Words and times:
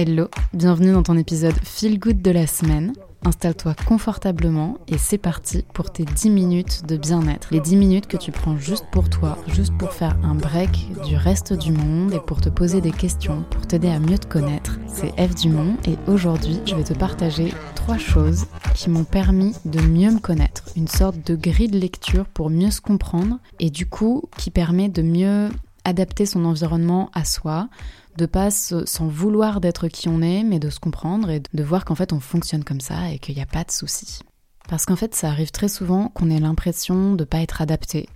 Hello, 0.00 0.28
bienvenue 0.52 0.92
dans 0.92 1.02
ton 1.02 1.18
épisode 1.18 1.56
Feel 1.64 1.98
Good 1.98 2.22
de 2.22 2.30
la 2.30 2.46
semaine. 2.46 2.92
Installe-toi 3.24 3.74
confortablement 3.84 4.78
et 4.86 4.96
c'est 4.96 5.18
parti 5.18 5.64
pour 5.74 5.90
tes 5.90 6.04
10 6.04 6.30
minutes 6.30 6.86
de 6.86 6.96
bien-être. 6.96 7.48
Les 7.50 7.58
10 7.58 7.74
minutes 7.74 8.06
que 8.06 8.16
tu 8.16 8.30
prends 8.30 8.56
juste 8.56 8.84
pour 8.92 9.10
toi, 9.10 9.36
juste 9.48 9.76
pour 9.76 9.92
faire 9.92 10.16
un 10.22 10.36
break 10.36 10.92
du 11.04 11.16
reste 11.16 11.52
du 11.52 11.72
monde 11.72 12.12
et 12.12 12.20
pour 12.20 12.40
te 12.40 12.48
poser 12.48 12.80
des 12.80 12.92
questions, 12.92 13.44
pour 13.50 13.66
t'aider 13.66 13.88
à 13.88 13.98
mieux 13.98 14.18
te 14.18 14.28
connaître. 14.28 14.78
C'est 14.86 15.12
Eve 15.18 15.34
Dumont 15.34 15.76
et 15.84 15.96
aujourd'hui 16.06 16.60
je 16.64 16.76
vais 16.76 16.84
te 16.84 16.94
partager 16.94 17.52
trois 17.74 17.98
choses 17.98 18.46
qui 18.76 18.90
m'ont 18.90 19.02
permis 19.02 19.56
de 19.64 19.80
mieux 19.80 20.12
me 20.12 20.20
connaître. 20.20 20.62
Une 20.76 20.86
sorte 20.86 21.26
de 21.26 21.34
grille 21.34 21.72
de 21.72 21.78
lecture 21.80 22.26
pour 22.26 22.50
mieux 22.50 22.70
se 22.70 22.80
comprendre 22.80 23.40
et 23.58 23.70
du 23.70 23.86
coup 23.86 24.22
qui 24.36 24.52
permet 24.52 24.88
de 24.88 25.02
mieux 25.02 25.48
adapter 25.88 26.26
son 26.26 26.44
environnement 26.44 27.10
à 27.14 27.24
soi, 27.24 27.68
de 28.18 28.26
pas 28.26 28.50
s'en 28.50 29.06
vouloir 29.06 29.60
d'être 29.60 29.88
qui 29.88 30.08
on 30.08 30.20
est, 30.20 30.42
mais 30.42 30.58
de 30.58 30.68
se 30.68 30.80
comprendre 30.80 31.30
et 31.30 31.40
de 31.40 31.62
voir 31.62 31.84
qu'en 31.84 31.94
fait 31.94 32.12
on 32.12 32.20
fonctionne 32.20 32.64
comme 32.64 32.80
ça 32.80 33.10
et 33.10 33.18
qu'il 33.18 33.36
n'y 33.36 33.42
a 33.42 33.46
pas 33.46 33.64
de 33.64 33.70
souci. 33.70 34.20
Parce 34.68 34.84
qu'en 34.84 34.96
fait, 34.96 35.14
ça 35.14 35.28
arrive 35.28 35.50
très 35.50 35.68
souvent 35.68 36.08
qu'on 36.08 36.28
ait 36.28 36.40
l'impression 36.40 37.14
de 37.14 37.24
pas 37.24 37.40
être 37.40 37.62
adapté, 37.62 38.06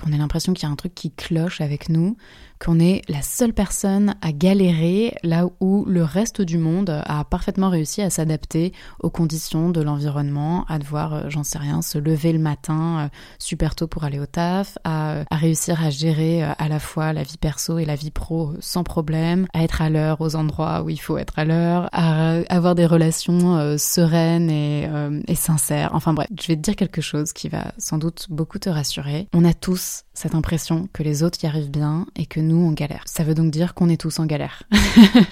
qu'on 0.00 0.12
ait 0.12 0.18
l'impression 0.18 0.54
qu'il 0.54 0.66
y 0.66 0.66
a 0.66 0.72
un 0.72 0.76
truc 0.76 0.94
qui 0.94 1.10
cloche 1.10 1.60
avec 1.60 1.88
nous, 1.88 2.16
qu'on 2.58 2.78
est 2.78 3.02
la 3.08 3.22
seule 3.22 3.54
personne 3.54 4.14
à 4.20 4.32
galérer 4.32 5.14
là 5.22 5.46
où 5.60 5.84
le 5.86 6.04
reste 6.04 6.42
du 6.42 6.58
monde 6.58 7.02
a 7.04 7.24
parfaitement 7.24 7.70
réussi 7.70 8.02
à 8.02 8.10
s'adapter 8.10 8.72
aux 9.00 9.08
conditions 9.08 9.70
de 9.70 9.80
l'environnement, 9.80 10.66
à 10.68 10.78
devoir, 10.78 11.14
euh, 11.14 11.22
j'en 11.28 11.42
sais 11.42 11.58
rien, 11.58 11.80
se 11.80 11.96
lever 11.96 12.32
le 12.32 12.38
matin 12.38 12.98
euh, 13.00 13.08
super 13.38 13.74
tôt 13.74 13.86
pour 13.86 14.04
aller 14.04 14.18
au 14.18 14.26
taf, 14.26 14.76
à, 14.84 15.24
réussir 15.30 15.82
à 15.82 15.90
gérer 15.90 16.44
euh, 16.44 16.52
à 16.58 16.68
la 16.68 16.78
fois 16.78 17.14
la 17.14 17.22
vie 17.22 17.38
perso 17.38 17.78
et 17.78 17.86
la 17.86 17.94
vie 17.94 18.10
pro 18.10 18.52
sans 18.60 18.84
problème, 18.84 19.46
à 19.54 19.64
être 19.64 19.80
à 19.80 19.88
l'heure 19.88 20.20
aux 20.20 20.36
endroits 20.36 20.82
où 20.82 20.90
il 20.90 21.00
faut 21.00 21.16
être 21.16 21.38
à 21.38 21.44
l'heure, 21.44 21.88
à 21.92 22.40
avoir 22.50 22.74
des 22.74 22.86
relations 22.86 23.78
sereines 23.78 24.50
et, 24.50 24.88
et 25.28 25.34
sincères. 25.34 25.90
Enfin 25.94 26.12
bref, 26.12 26.28
je 26.38 26.46
vais 26.48 26.56
te 26.56 26.60
dire 26.60 26.76
quelque 26.76 27.00
chose 27.00 27.32
qui 27.32 27.48
va 27.48 27.72
sans 27.78 27.98
doute 27.98 28.26
beaucoup 28.28 28.58
te 28.58 28.68
rassurer. 28.68 29.28
On 29.32 29.44
a 29.44 29.54
tous 29.54 29.89
Yes. 29.90 30.04
Cette 30.20 30.34
impression 30.34 30.86
que 30.92 31.02
les 31.02 31.22
autres 31.22 31.42
y 31.42 31.46
arrivent 31.46 31.70
bien 31.70 32.06
et 32.14 32.26
que 32.26 32.40
nous, 32.40 32.58
on 32.58 32.72
galère. 32.72 33.02
Ça 33.06 33.24
veut 33.24 33.34
donc 33.34 33.50
dire 33.50 33.72
qu'on 33.72 33.88
est 33.88 34.00
tous 34.00 34.18
en 34.18 34.26
galère. 34.26 34.64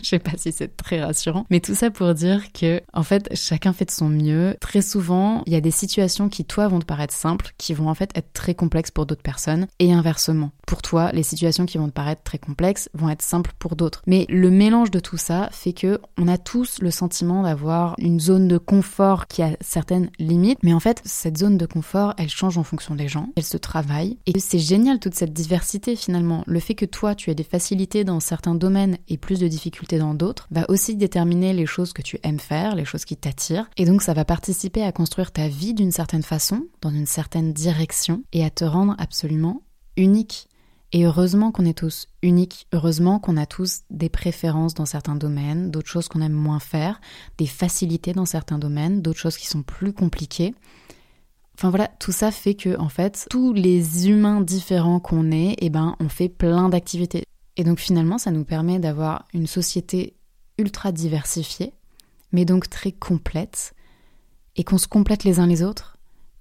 Je 0.03 0.09
sais 0.09 0.19
pas 0.19 0.33
si 0.37 0.51
c'est 0.51 0.77
très 0.77 1.03
rassurant, 1.03 1.45
mais 1.51 1.61
tout 1.61 1.75
ça 1.75 1.91
pour 1.91 2.15
dire 2.15 2.53
que, 2.53 2.81
en 2.95 3.03
fait, 3.03 3.29
chacun 3.35 3.75
fait 3.75 3.85
de 3.85 3.91
son 3.91 4.09
mieux. 4.09 4.57
Très 4.61 4.81
souvent, 4.81 5.43
il 5.47 5.53
y 5.53 5.57
a 5.57 5.61
des 5.61 5.71
situations 5.71 6.31
qui, 6.31 6.47
toi, 6.47 6.69
vont 6.69 6.79
te 6.79 6.87
paraître 6.87 7.13
simples, 7.13 7.53
qui 7.59 7.75
vont 7.75 7.91
en 7.91 7.95
fait 7.95 8.11
être 8.15 8.33
très 8.33 8.55
complexes 8.55 8.91
pour 8.91 9.05
d'autres 9.05 9.23
personnes, 9.23 9.67
et 9.79 9.93
inversement. 9.93 10.53
Pour 10.67 10.81
toi, 10.81 11.13
les 11.13 11.23
situations 11.23 11.67
qui 11.67 11.77
vont 11.77 11.89
te 11.89 11.93
paraître 11.93 12.23
très 12.23 12.39
complexes 12.39 12.89
vont 12.95 13.11
être 13.11 13.23
simples 13.23 13.53
pour 13.59 13.77
d'autres. 13.77 14.03
Mais 14.07 14.25
le 14.31 14.51
mélange 14.51 14.91
de 14.91 15.01
tout 15.01 15.19
ça 15.19 15.51
fait 15.53 15.75
que 15.75 16.01
on 16.17 16.29
a 16.29 16.39
tous 16.39 16.79
le 16.81 16.91
sentiment 16.91 17.43
d'avoir 17.43 17.95
une 17.99 18.21
zone 18.21 18.49
de 18.49 18.57
confort 18.57 19.27
qui 19.27 19.43
a 19.43 19.51
certaines 19.61 20.11
limites, 20.19 20.61
mais 20.63 20.73
en 20.73 20.81
fait, 20.81 21.03
cette 21.05 21.37
zone 21.37 21.59
de 21.59 21.67
confort, 21.67 22.15
elle 22.17 22.31
change 22.31 22.57
en 22.57 22.65
fonction 22.65 22.95
des 22.95 23.09
gens, 23.09 23.29
elle 23.37 23.45
se 23.45 23.59
travaille, 23.59 24.17
et 24.25 24.39
c'est 24.39 24.59
génial 24.59 24.78
toute 25.01 25.15
cette 25.15 25.33
diversité 25.33 25.97
finalement. 25.97 26.45
Le 26.47 26.61
fait 26.61 26.75
que 26.75 26.85
toi, 26.85 27.15
tu 27.15 27.31
as 27.31 27.35
des 27.35 27.45
facilités 27.45 28.05
dans 28.05 28.21
certains 28.21 28.55
domaines 28.55 28.99
et 29.09 29.19
plus 29.19 29.41
de 29.41 29.49
difficultés 29.49 29.99
dans 29.99 30.15
d'autres 30.15 30.47
va 30.51 30.65
aussi 30.69 30.97
déterminer 30.97 31.53
les 31.53 31.67
choses 31.67 31.93
que 31.93 32.03
tu 32.03 32.19
aimes 32.23 32.41
faire, 32.41 32.75
les 32.75 32.85
choses 32.85 33.05
qui 33.05 33.17
t'attirent. 33.17 33.69
Et 33.77 33.85
donc 33.85 34.03
ça 34.03 34.15
va 34.15 34.25
participer 34.25 34.83
à 34.83 34.93
construire 34.93 35.33
ta 35.33 35.49
vie 35.49 35.75
d'une 35.75 35.93
certaine 35.93 36.23
façon, 36.23 36.67
dans 36.81 36.91
une 36.91 37.07
certaine 37.07 37.53
direction, 37.53 38.23
et 38.33 38.45
à 38.45 38.51
te 38.51 38.65
rendre 38.65 38.95
absolument 38.99 39.63
unique. 39.97 40.49
Et 40.93 41.05
heureusement 41.05 41.53
qu'on 41.53 41.67
est 41.67 41.77
tous 41.77 42.07
uniques, 42.23 42.67
heureusement 42.73 43.19
qu'on 43.19 43.37
a 43.37 43.45
tous 43.45 43.81
des 43.91 44.09
préférences 44.09 44.73
dans 44.73 44.87
certains 44.87 45.17
domaines, 45.17 45.71
d'autres 45.71 45.89
choses 45.89 46.09
qu'on 46.09 46.23
aime 46.23 46.33
moins 46.33 46.61
faire, 46.61 47.01
des 47.37 47.47
facilités 47.47 48.15
dans 48.15 48.25
certains 48.25 48.59
domaines, 48.59 49.03
d'autres 49.03 49.19
choses 49.19 49.37
qui 49.37 49.47
sont 49.47 49.63
plus 49.63 49.93
compliquées. 49.93 50.55
Enfin 51.59 51.71
voilà, 51.71 51.89
tout 51.99 52.13
ça 52.13 52.31
fait 52.31 52.55
que 52.55 52.79
en 52.79 52.89
fait, 52.89 53.27
tous 53.31 53.53
les 53.53 54.09
humains 54.09 54.41
différents 54.41 55.01
qu'on 55.01 55.33
est, 55.33 55.57
eh 55.59 55.71
ben, 55.71 55.97
on 55.99 56.09
fait 56.09 56.29
plein 56.29 56.69
d'activités. 56.69 57.25
Et 57.57 57.65
donc 57.65 57.81
finalement, 57.81 58.17
ça 58.17 58.31
nous 58.31 58.45
permet 58.45 58.79
d'avoir 58.79 59.25
une 59.35 59.49
société 59.49 60.15
ultra 60.57 60.93
diversifiée, 60.93 61.73
mais 62.31 62.45
donc 62.45 62.71
très 62.71 62.93
complète, 62.93 63.75
et 64.55 64.63
qu'on 64.63 64.79
se 64.79 64.87
complète 64.87 65.25
les 65.25 65.41
uns 65.41 65.49
les 65.49 65.65
autres, 65.65 65.97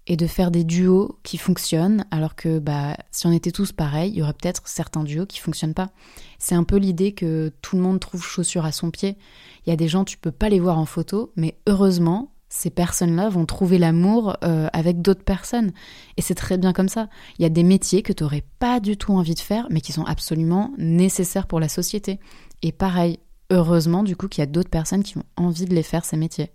et 0.05 0.17
de 0.17 0.27
faire 0.27 0.51
des 0.51 0.63
duos 0.63 1.17
qui 1.23 1.39
fonctionnent, 1.39 2.05
alors 2.11 2.35
que 2.35 2.59
bah, 2.59 2.95
si 3.09 3.25
on 3.25 3.31
était 3.31 3.51
tous 3.51 3.71
pareils, 3.71 4.11
il 4.11 4.17
y 4.17 4.21
aurait 4.21 4.33
peut-être 4.33 4.67
certains 4.67 5.03
duos 5.03 5.25
qui 5.25 5.39
fonctionnent 5.39 5.73
pas. 5.73 5.89
C'est 6.37 6.53
un 6.53 6.63
peu 6.63 6.77
l'idée 6.77 7.13
que 7.13 7.51
tout 7.63 7.75
le 7.75 7.81
monde 7.81 7.99
trouve 7.99 8.23
chaussure 8.23 8.65
à 8.65 8.71
son 8.71 8.91
pied. 8.91 9.17
Il 9.65 9.71
y 9.71 9.73
a 9.73 9.77
des 9.77 9.87
gens, 9.87 10.05
tu 10.05 10.19
peux 10.19 10.31
pas 10.31 10.49
les 10.49 10.59
voir 10.59 10.77
en 10.77 10.85
photo, 10.85 11.33
mais 11.35 11.57
heureusement, 11.65 12.31
ces 12.49 12.69
personnes-là 12.69 13.29
vont 13.29 13.45
trouver 13.45 13.77
l'amour 13.77 14.37
euh, 14.43 14.67
avec 14.73 15.01
d'autres 15.01 15.23
personnes. 15.23 15.71
Et 16.15 16.21
c'est 16.21 16.35
très 16.35 16.57
bien 16.57 16.73
comme 16.73 16.89
ça. 16.89 17.09
Il 17.37 17.43
y 17.43 17.45
a 17.45 17.49
des 17.49 17.63
métiers 17.63 18.01
que 18.01 18.13
tu 18.13 18.23
n'aurais 18.23 18.45
pas 18.59 18.79
du 18.79 18.97
tout 18.97 19.13
envie 19.13 19.35
de 19.35 19.39
faire, 19.39 19.67
mais 19.69 19.81
qui 19.81 19.91
sont 19.91 20.05
absolument 20.05 20.73
nécessaires 20.77 21.47
pour 21.47 21.59
la 21.59 21.69
société. 21.69 22.19
Et 22.61 22.71
pareil, 22.71 23.19
heureusement 23.49 24.03
du 24.03 24.15
coup 24.15 24.27
qu'il 24.27 24.41
y 24.41 24.43
a 24.43 24.51
d'autres 24.51 24.69
personnes 24.69 25.03
qui 25.03 25.17
ont 25.17 25.25
envie 25.35 25.65
de 25.65 25.75
les 25.75 25.83
faire, 25.83 26.05
ces 26.05 26.17
métiers. 26.17 26.51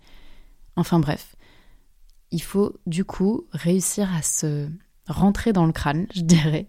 Enfin 0.75 0.99
bref, 0.99 1.35
il 2.31 2.41
faut 2.41 2.75
du 2.87 3.05
coup 3.05 3.45
réussir 3.51 4.13
à 4.13 4.21
se 4.21 4.67
rentrer 5.07 5.53
dans 5.53 5.65
le 5.65 5.71
crâne, 5.71 6.07
je 6.15 6.21
dirais, 6.21 6.67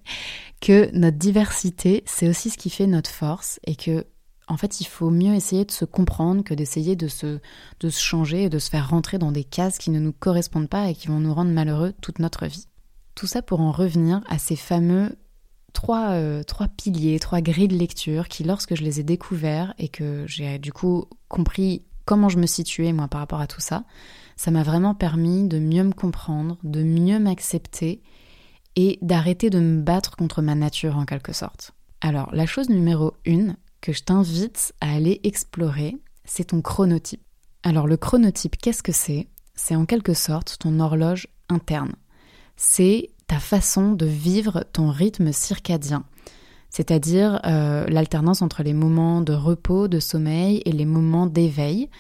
que 0.60 0.90
notre 0.92 1.18
diversité, 1.18 2.02
c'est 2.06 2.28
aussi 2.28 2.50
ce 2.50 2.58
qui 2.58 2.70
fait 2.70 2.86
notre 2.86 3.10
force 3.10 3.58
et 3.66 3.76
que 3.76 4.06
en 4.46 4.56
fait, 4.56 4.80
il 4.80 4.84
faut 4.84 5.10
mieux 5.10 5.34
essayer 5.34 5.64
de 5.64 5.70
se 5.70 5.84
comprendre 5.84 6.44
que 6.44 6.54
d'essayer 6.54 6.96
de 6.96 7.08
se, 7.08 7.38
de 7.80 7.88
se 7.88 8.00
changer 8.00 8.44
et 8.44 8.50
de 8.50 8.58
se 8.58 8.68
faire 8.68 8.90
rentrer 8.90 9.18
dans 9.18 9.32
des 9.32 9.44
cases 9.44 9.78
qui 9.78 9.90
ne 9.90 9.98
nous 9.98 10.12
correspondent 10.12 10.68
pas 10.68 10.90
et 10.90 10.94
qui 10.94 11.08
vont 11.08 11.20
nous 11.20 11.32
rendre 11.32 11.50
malheureux 11.50 11.94
toute 12.00 12.18
notre 12.18 12.46
vie. 12.46 12.66
Tout 13.14 13.26
ça 13.26 13.42
pour 13.42 13.60
en 13.60 13.72
revenir 13.72 14.22
à 14.28 14.38
ces 14.38 14.56
fameux 14.56 15.16
trois, 15.72 16.10
euh, 16.10 16.42
trois 16.42 16.68
piliers, 16.68 17.18
trois 17.18 17.40
grilles 17.40 17.68
de 17.68 17.76
lecture 17.76 18.28
qui, 18.28 18.44
lorsque 18.44 18.74
je 18.74 18.82
les 18.82 19.00
ai 19.00 19.02
découverts 19.02 19.74
et 19.78 19.88
que 19.88 20.24
j'ai 20.26 20.58
du 20.58 20.72
coup 20.72 21.06
compris 21.28 21.82
comment 22.04 22.28
je 22.28 22.38
me 22.38 22.46
situais 22.46 22.92
moi 22.92 23.08
par 23.08 23.20
rapport 23.20 23.40
à 23.40 23.46
tout 23.46 23.60
ça, 23.60 23.84
ça 24.36 24.50
m'a 24.50 24.62
vraiment 24.62 24.94
permis 24.94 25.48
de 25.48 25.58
mieux 25.58 25.84
me 25.84 25.92
comprendre, 25.92 26.58
de 26.64 26.82
mieux 26.82 27.18
m'accepter 27.18 28.02
et 28.76 28.98
d'arrêter 29.00 29.50
de 29.50 29.60
me 29.60 29.80
battre 29.80 30.16
contre 30.16 30.42
ma 30.42 30.54
nature 30.54 30.96
en 30.96 31.04
quelque 31.04 31.32
sorte. 31.32 31.72
Alors, 32.00 32.28
la 32.34 32.44
chose 32.44 32.68
numéro 32.68 33.14
une, 33.24 33.56
que 33.84 33.92
je 33.92 34.02
t'invite 34.02 34.72
à 34.80 34.94
aller 34.94 35.20
explorer, 35.24 35.94
c'est 36.24 36.44
ton 36.44 36.62
chronotype. 36.62 37.20
Alors 37.62 37.86
le 37.86 37.98
chronotype, 37.98 38.56
qu'est-ce 38.56 38.82
que 38.82 38.92
c'est? 38.92 39.28
C'est 39.56 39.76
en 39.76 39.84
quelque 39.84 40.14
sorte 40.14 40.56
ton 40.58 40.80
horloge 40.80 41.28
interne. 41.50 41.92
C'est 42.56 43.10
ta 43.26 43.38
façon 43.38 43.92
de 43.92 44.06
vivre 44.06 44.64
ton 44.72 44.90
rythme 44.90 45.32
circadien, 45.32 46.04
c'est-à-dire 46.70 47.42
euh, 47.44 47.84
l'alternance 47.88 48.40
entre 48.40 48.62
les 48.62 48.72
moments 48.72 49.20
de 49.20 49.34
repos, 49.34 49.86
de 49.86 50.00
sommeil 50.00 50.62
et 50.64 50.72
les 50.72 50.86
moments 50.86 51.26
d'éveil, 51.26 51.90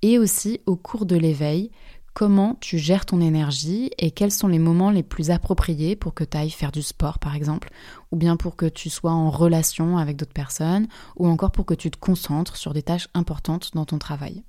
et 0.00 0.18
aussi 0.18 0.62
au 0.64 0.76
cours 0.76 1.04
de 1.04 1.16
l'éveil, 1.16 1.70
comment 2.14 2.56
tu 2.60 2.78
gères 2.78 3.04
ton 3.04 3.20
énergie 3.20 3.90
et 3.98 4.12
quels 4.12 4.30
sont 4.30 4.48
les 4.48 4.60
moments 4.60 4.90
les 4.90 5.02
plus 5.02 5.30
appropriés 5.30 5.96
pour 5.96 6.14
que 6.14 6.24
tu 6.24 6.36
ailles 6.36 6.50
faire 6.50 6.72
du 6.72 6.82
sport 6.82 7.18
par 7.18 7.34
exemple, 7.34 7.70
ou 8.12 8.16
bien 8.16 8.36
pour 8.36 8.56
que 8.56 8.66
tu 8.66 8.88
sois 8.88 9.12
en 9.12 9.30
relation 9.30 9.98
avec 9.98 10.16
d'autres 10.16 10.32
personnes, 10.32 10.86
ou 11.16 11.26
encore 11.26 11.50
pour 11.50 11.66
que 11.66 11.74
tu 11.74 11.90
te 11.90 11.98
concentres 11.98 12.56
sur 12.56 12.72
des 12.72 12.82
tâches 12.82 13.08
importantes 13.14 13.72
dans 13.74 13.84
ton 13.84 13.98
travail? 13.98 14.44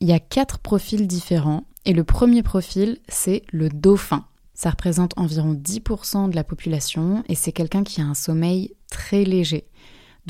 Il 0.00 0.08
y 0.08 0.12
a 0.12 0.20
quatre 0.20 0.58
profils 0.58 1.06
différents 1.06 1.64
et 1.84 1.92
le 1.92 2.04
premier 2.04 2.42
profil 2.42 2.98
c'est 3.08 3.42
le 3.52 3.68
dauphin. 3.68 4.24
Ça 4.54 4.70
représente 4.70 5.18
environ 5.18 5.54
10% 5.54 6.30
de 6.30 6.36
la 6.36 6.44
population 6.44 7.24
et 7.28 7.34
c'est 7.34 7.52
quelqu'un 7.52 7.82
qui 7.82 8.00
a 8.00 8.04
un 8.04 8.14
sommeil 8.14 8.74
très 8.90 9.24
léger. 9.24 9.66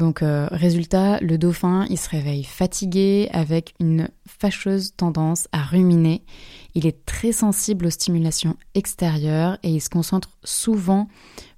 Donc 0.01 0.23
euh, 0.23 0.49
résultat, 0.51 1.21
le 1.21 1.37
dauphin, 1.37 1.85
il 1.91 1.99
se 1.99 2.09
réveille 2.09 2.43
fatigué 2.43 3.29
avec 3.35 3.75
une 3.81 4.09
fâcheuse 4.27 4.97
tendance 4.97 5.47
à 5.53 5.61
ruminer. 5.61 6.25
Il 6.75 6.87
est 6.87 7.05
très 7.05 7.33
sensible 7.33 7.85
aux 7.85 7.91
stimulations 7.91 8.57
extérieures 8.73 9.59
et 9.63 9.69
il 9.69 9.81
se 9.83 9.91
concentre 9.91 10.31
souvent 10.43 11.07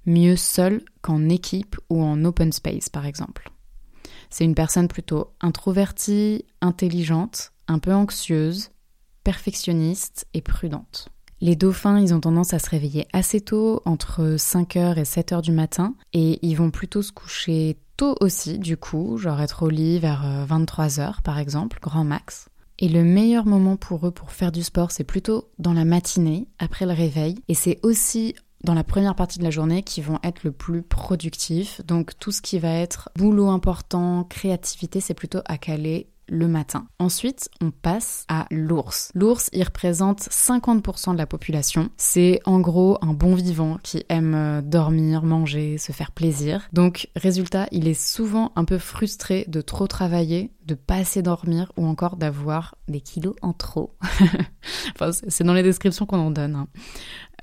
mieux 0.05 0.35
seul 0.35 0.81
qu'en 1.01 1.29
équipe 1.29 1.77
ou 1.89 2.03
en 2.03 2.25
open 2.25 2.51
space 2.51 2.89
par 2.89 3.05
exemple. 3.05 3.49
C'est 4.29 4.43
une 4.43 4.55
personne 4.55 4.89
plutôt 4.89 5.31
introvertie, 5.39 6.43
intelligente, 6.59 7.53
un 7.69 7.79
peu 7.79 7.93
anxieuse, 7.93 8.71
perfectionniste 9.23 10.27
et 10.33 10.41
prudente. 10.41 11.12
Les 11.43 11.57
dauphins, 11.57 11.99
ils 11.99 12.13
ont 12.13 12.21
tendance 12.21 12.53
à 12.53 12.59
se 12.59 12.69
réveiller 12.69 13.05
assez 13.11 13.41
tôt, 13.41 13.81
entre 13.83 14.37
5h 14.37 14.97
et 14.97 15.03
7h 15.03 15.41
du 15.41 15.51
matin, 15.51 15.93
et 16.13 16.39
ils 16.41 16.55
vont 16.55 16.71
plutôt 16.71 17.01
se 17.01 17.11
coucher 17.11 17.75
tôt 17.97 18.15
aussi, 18.21 18.59
du 18.59 18.77
coup, 18.77 19.17
genre 19.17 19.41
être 19.41 19.63
au 19.63 19.69
lit 19.69 19.99
vers 19.99 20.23
23h 20.47 21.01
euh, 21.01 21.11
par 21.21 21.39
exemple, 21.39 21.79
grand 21.81 22.05
max. 22.05 22.47
Et 22.79 22.87
le 22.87 23.03
meilleur 23.03 23.45
moment 23.45 23.75
pour 23.75 24.07
eux 24.07 24.11
pour 24.11 24.31
faire 24.31 24.53
du 24.53 24.63
sport, 24.63 24.91
c'est 24.91 25.03
plutôt 25.03 25.49
dans 25.59 25.73
la 25.73 25.83
matinée, 25.83 26.47
après 26.59 26.85
le 26.85 26.93
réveil, 26.93 27.35
et 27.49 27.55
c'est 27.55 27.77
aussi 27.83 28.35
dans 28.63 28.73
la 28.73 28.85
première 28.85 29.15
partie 29.15 29.39
de 29.39 29.43
la 29.43 29.51
journée 29.51 29.83
qui 29.83 29.99
vont 29.99 30.19
être 30.23 30.45
le 30.45 30.53
plus 30.53 30.81
productifs. 30.81 31.81
Donc 31.85 32.17
tout 32.19 32.31
ce 32.31 32.41
qui 32.41 32.57
va 32.57 32.71
être 32.71 33.09
boulot 33.17 33.49
important, 33.49 34.23
créativité, 34.23 35.01
c'est 35.01 35.13
plutôt 35.13 35.41
à 35.43 35.57
caler 35.57 36.07
le 36.27 36.47
matin. 36.47 36.87
Ensuite, 36.99 37.49
on 37.61 37.71
passe 37.71 38.25
à 38.27 38.45
l'ours. 38.51 39.11
L'ours, 39.15 39.49
il 39.53 39.63
représente 39.63 40.21
50% 40.21 41.13
de 41.13 41.17
la 41.17 41.25
population. 41.25 41.89
C'est 41.97 42.39
en 42.45 42.59
gros 42.59 42.97
un 43.01 43.13
bon 43.13 43.35
vivant 43.35 43.77
qui 43.83 44.03
aime 44.09 44.35
euh, 44.35 44.61
dormir, 44.61 45.23
manger, 45.23 45.77
se 45.77 45.91
faire 45.91 46.11
plaisir. 46.11 46.67
Donc, 46.73 47.09
résultat, 47.15 47.67
il 47.71 47.87
est 47.87 47.99
souvent 47.99 48.51
un 48.55 48.65
peu 48.65 48.77
frustré 48.77 49.45
de 49.47 49.61
trop 49.61 49.87
travailler, 49.87 50.51
de 50.65 50.75
pas 50.75 50.95
assez 50.95 51.21
dormir 51.21 51.71
ou 51.77 51.85
encore 51.85 52.15
d'avoir 52.15 52.75
des 52.87 53.01
kilos 53.01 53.35
en 53.41 53.53
trop. 53.53 53.95
enfin, 54.95 55.11
c'est 55.11 55.43
dans 55.43 55.53
les 55.53 55.63
descriptions 55.63 56.05
qu'on 56.05 56.19
en 56.19 56.31
donne. 56.31 56.55
Hein. 56.55 56.67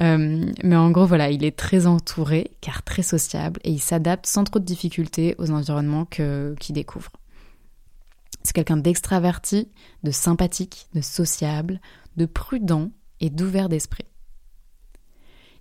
Euh, 0.01 0.47
mais 0.65 0.77
en 0.77 0.91
gros, 0.91 1.07
voilà, 1.07 1.31
il 1.31 1.45
est 1.45 1.57
très 1.57 1.87
entouré 1.87 2.53
car 2.61 2.83
très 2.83 3.03
sociable 3.03 3.61
et 3.65 3.71
il 3.71 3.81
s'adapte 3.81 4.27
sans 4.27 4.45
trop 4.45 4.59
de 4.59 4.65
difficultés 4.65 5.35
aux 5.39 5.51
environnements 5.51 6.07
qu'il 6.07 6.75
découvre. 6.75 7.11
C'est 8.43 8.53
quelqu'un 8.53 8.77
d'extraverti, 8.77 9.69
de 10.03 10.11
sympathique, 10.11 10.89
de 10.95 11.01
sociable, 11.01 11.81
de 12.17 12.27
prudent 12.27 12.91
et 13.21 13.31
d'ouvert 13.31 13.69
d'esprit. 13.69 14.05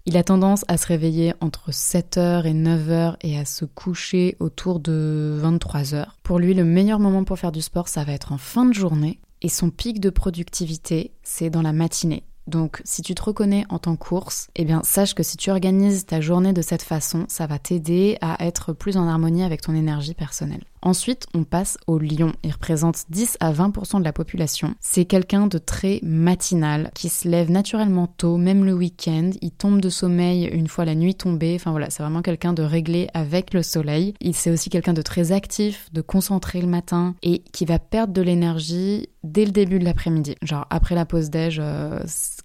Il 0.05 0.17
a 0.17 0.23
tendance 0.23 0.63
à 0.67 0.77
se 0.77 0.87
réveiller 0.87 1.33
entre 1.41 1.71
7h 1.71 2.45
et 2.45 2.53
9h 2.53 3.17
et 3.21 3.37
à 3.37 3.45
se 3.45 3.65
coucher 3.65 4.37
autour 4.39 4.79
de 4.79 5.39
23h. 5.43 6.07
Pour 6.23 6.39
lui, 6.39 6.53
le 6.53 6.63
meilleur 6.63 6.99
moment 6.99 7.23
pour 7.23 7.37
faire 7.37 7.51
du 7.51 7.61
sport, 7.61 7.87
ça 7.87 8.03
va 8.03 8.13
être 8.13 8.31
en 8.31 8.37
fin 8.37 8.65
de 8.65 8.73
journée. 8.73 9.19
Et 9.41 9.49
son 9.49 9.69
pic 9.69 9.99
de 9.99 10.09
productivité, 10.09 11.11
c'est 11.21 11.49
dans 11.49 11.61
la 11.61 11.73
matinée. 11.73 12.23
Donc, 12.47 12.81
si 12.83 13.03
tu 13.03 13.13
te 13.13 13.21
reconnais 13.21 13.65
en 13.69 13.77
tant 13.77 13.95
course, 13.95 14.47
eh 14.55 14.65
bien, 14.65 14.81
sache 14.83 15.13
que 15.13 15.21
si 15.21 15.37
tu 15.37 15.51
organises 15.51 16.07
ta 16.07 16.19
journée 16.19 16.51
de 16.53 16.63
cette 16.63 16.81
façon, 16.81 17.25
ça 17.27 17.45
va 17.45 17.59
t'aider 17.59 18.17
à 18.21 18.43
être 18.43 18.73
plus 18.73 18.97
en 18.97 19.07
harmonie 19.07 19.43
avec 19.43 19.61
ton 19.61 19.75
énergie 19.75 20.15
personnelle. 20.15 20.63
Ensuite, 20.81 21.27
on 21.33 21.43
passe 21.43 21.77
au 21.87 21.99
lion. 21.99 22.33
Il 22.43 22.51
représente 22.51 23.05
10 23.09 23.37
à 23.39 23.51
20% 23.51 23.99
de 23.99 24.03
la 24.03 24.13
population. 24.13 24.73
C'est 24.79 25.05
quelqu'un 25.05 25.47
de 25.47 25.57
très 25.57 25.99
matinal, 26.03 26.91
qui 26.95 27.09
se 27.09 27.27
lève 27.27 27.51
naturellement 27.51 28.07
tôt, 28.07 28.37
même 28.37 28.65
le 28.65 28.73
week-end. 28.73 29.31
Il 29.41 29.51
tombe 29.51 29.81
de 29.81 29.89
sommeil 29.89 30.45
une 30.45 30.67
fois 30.67 30.85
la 30.85 30.95
nuit 30.95 31.15
tombée. 31.15 31.55
Enfin 31.55 31.71
voilà, 31.71 31.89
c'est 31.89 32.03
vraiment 32.03 32.21
quelqu'un 32.21 32.53
de 32.53 32.63
réglé 32.63 33.09
avec 33.13 33.53
le 33.53 33.63
soleil. 33.63 34.13
Il 34.21 34.33
c'est 34.39 34.51
aussi 34.51 34.69
quelqu'un 34.69 34.93
de 34.93 35.01
très 35.01 35.31
actif, 35.31 35.89
de 35.91 36.01
concentré 36.01 36.61
le 36.61 36.67
matin 36.67 37.15
et 37.21 37.39
qui 37.51 37.65
va 37.65 37.77
perdre 37.77 38.13
de 38.13 38.21
l'énergie 38.21 39.09
dès 39.23 39.45
le 39.45 39.51
début 39.51 39.79
de 39.79 39.85
l'après-midi. 39.85 40.35
Genre 40.41 40.65
après 40.69 40.95
la 40.95 41.05
pause 41.05 41.29
déj, 41.29 41.59
euh, 41.59 41.99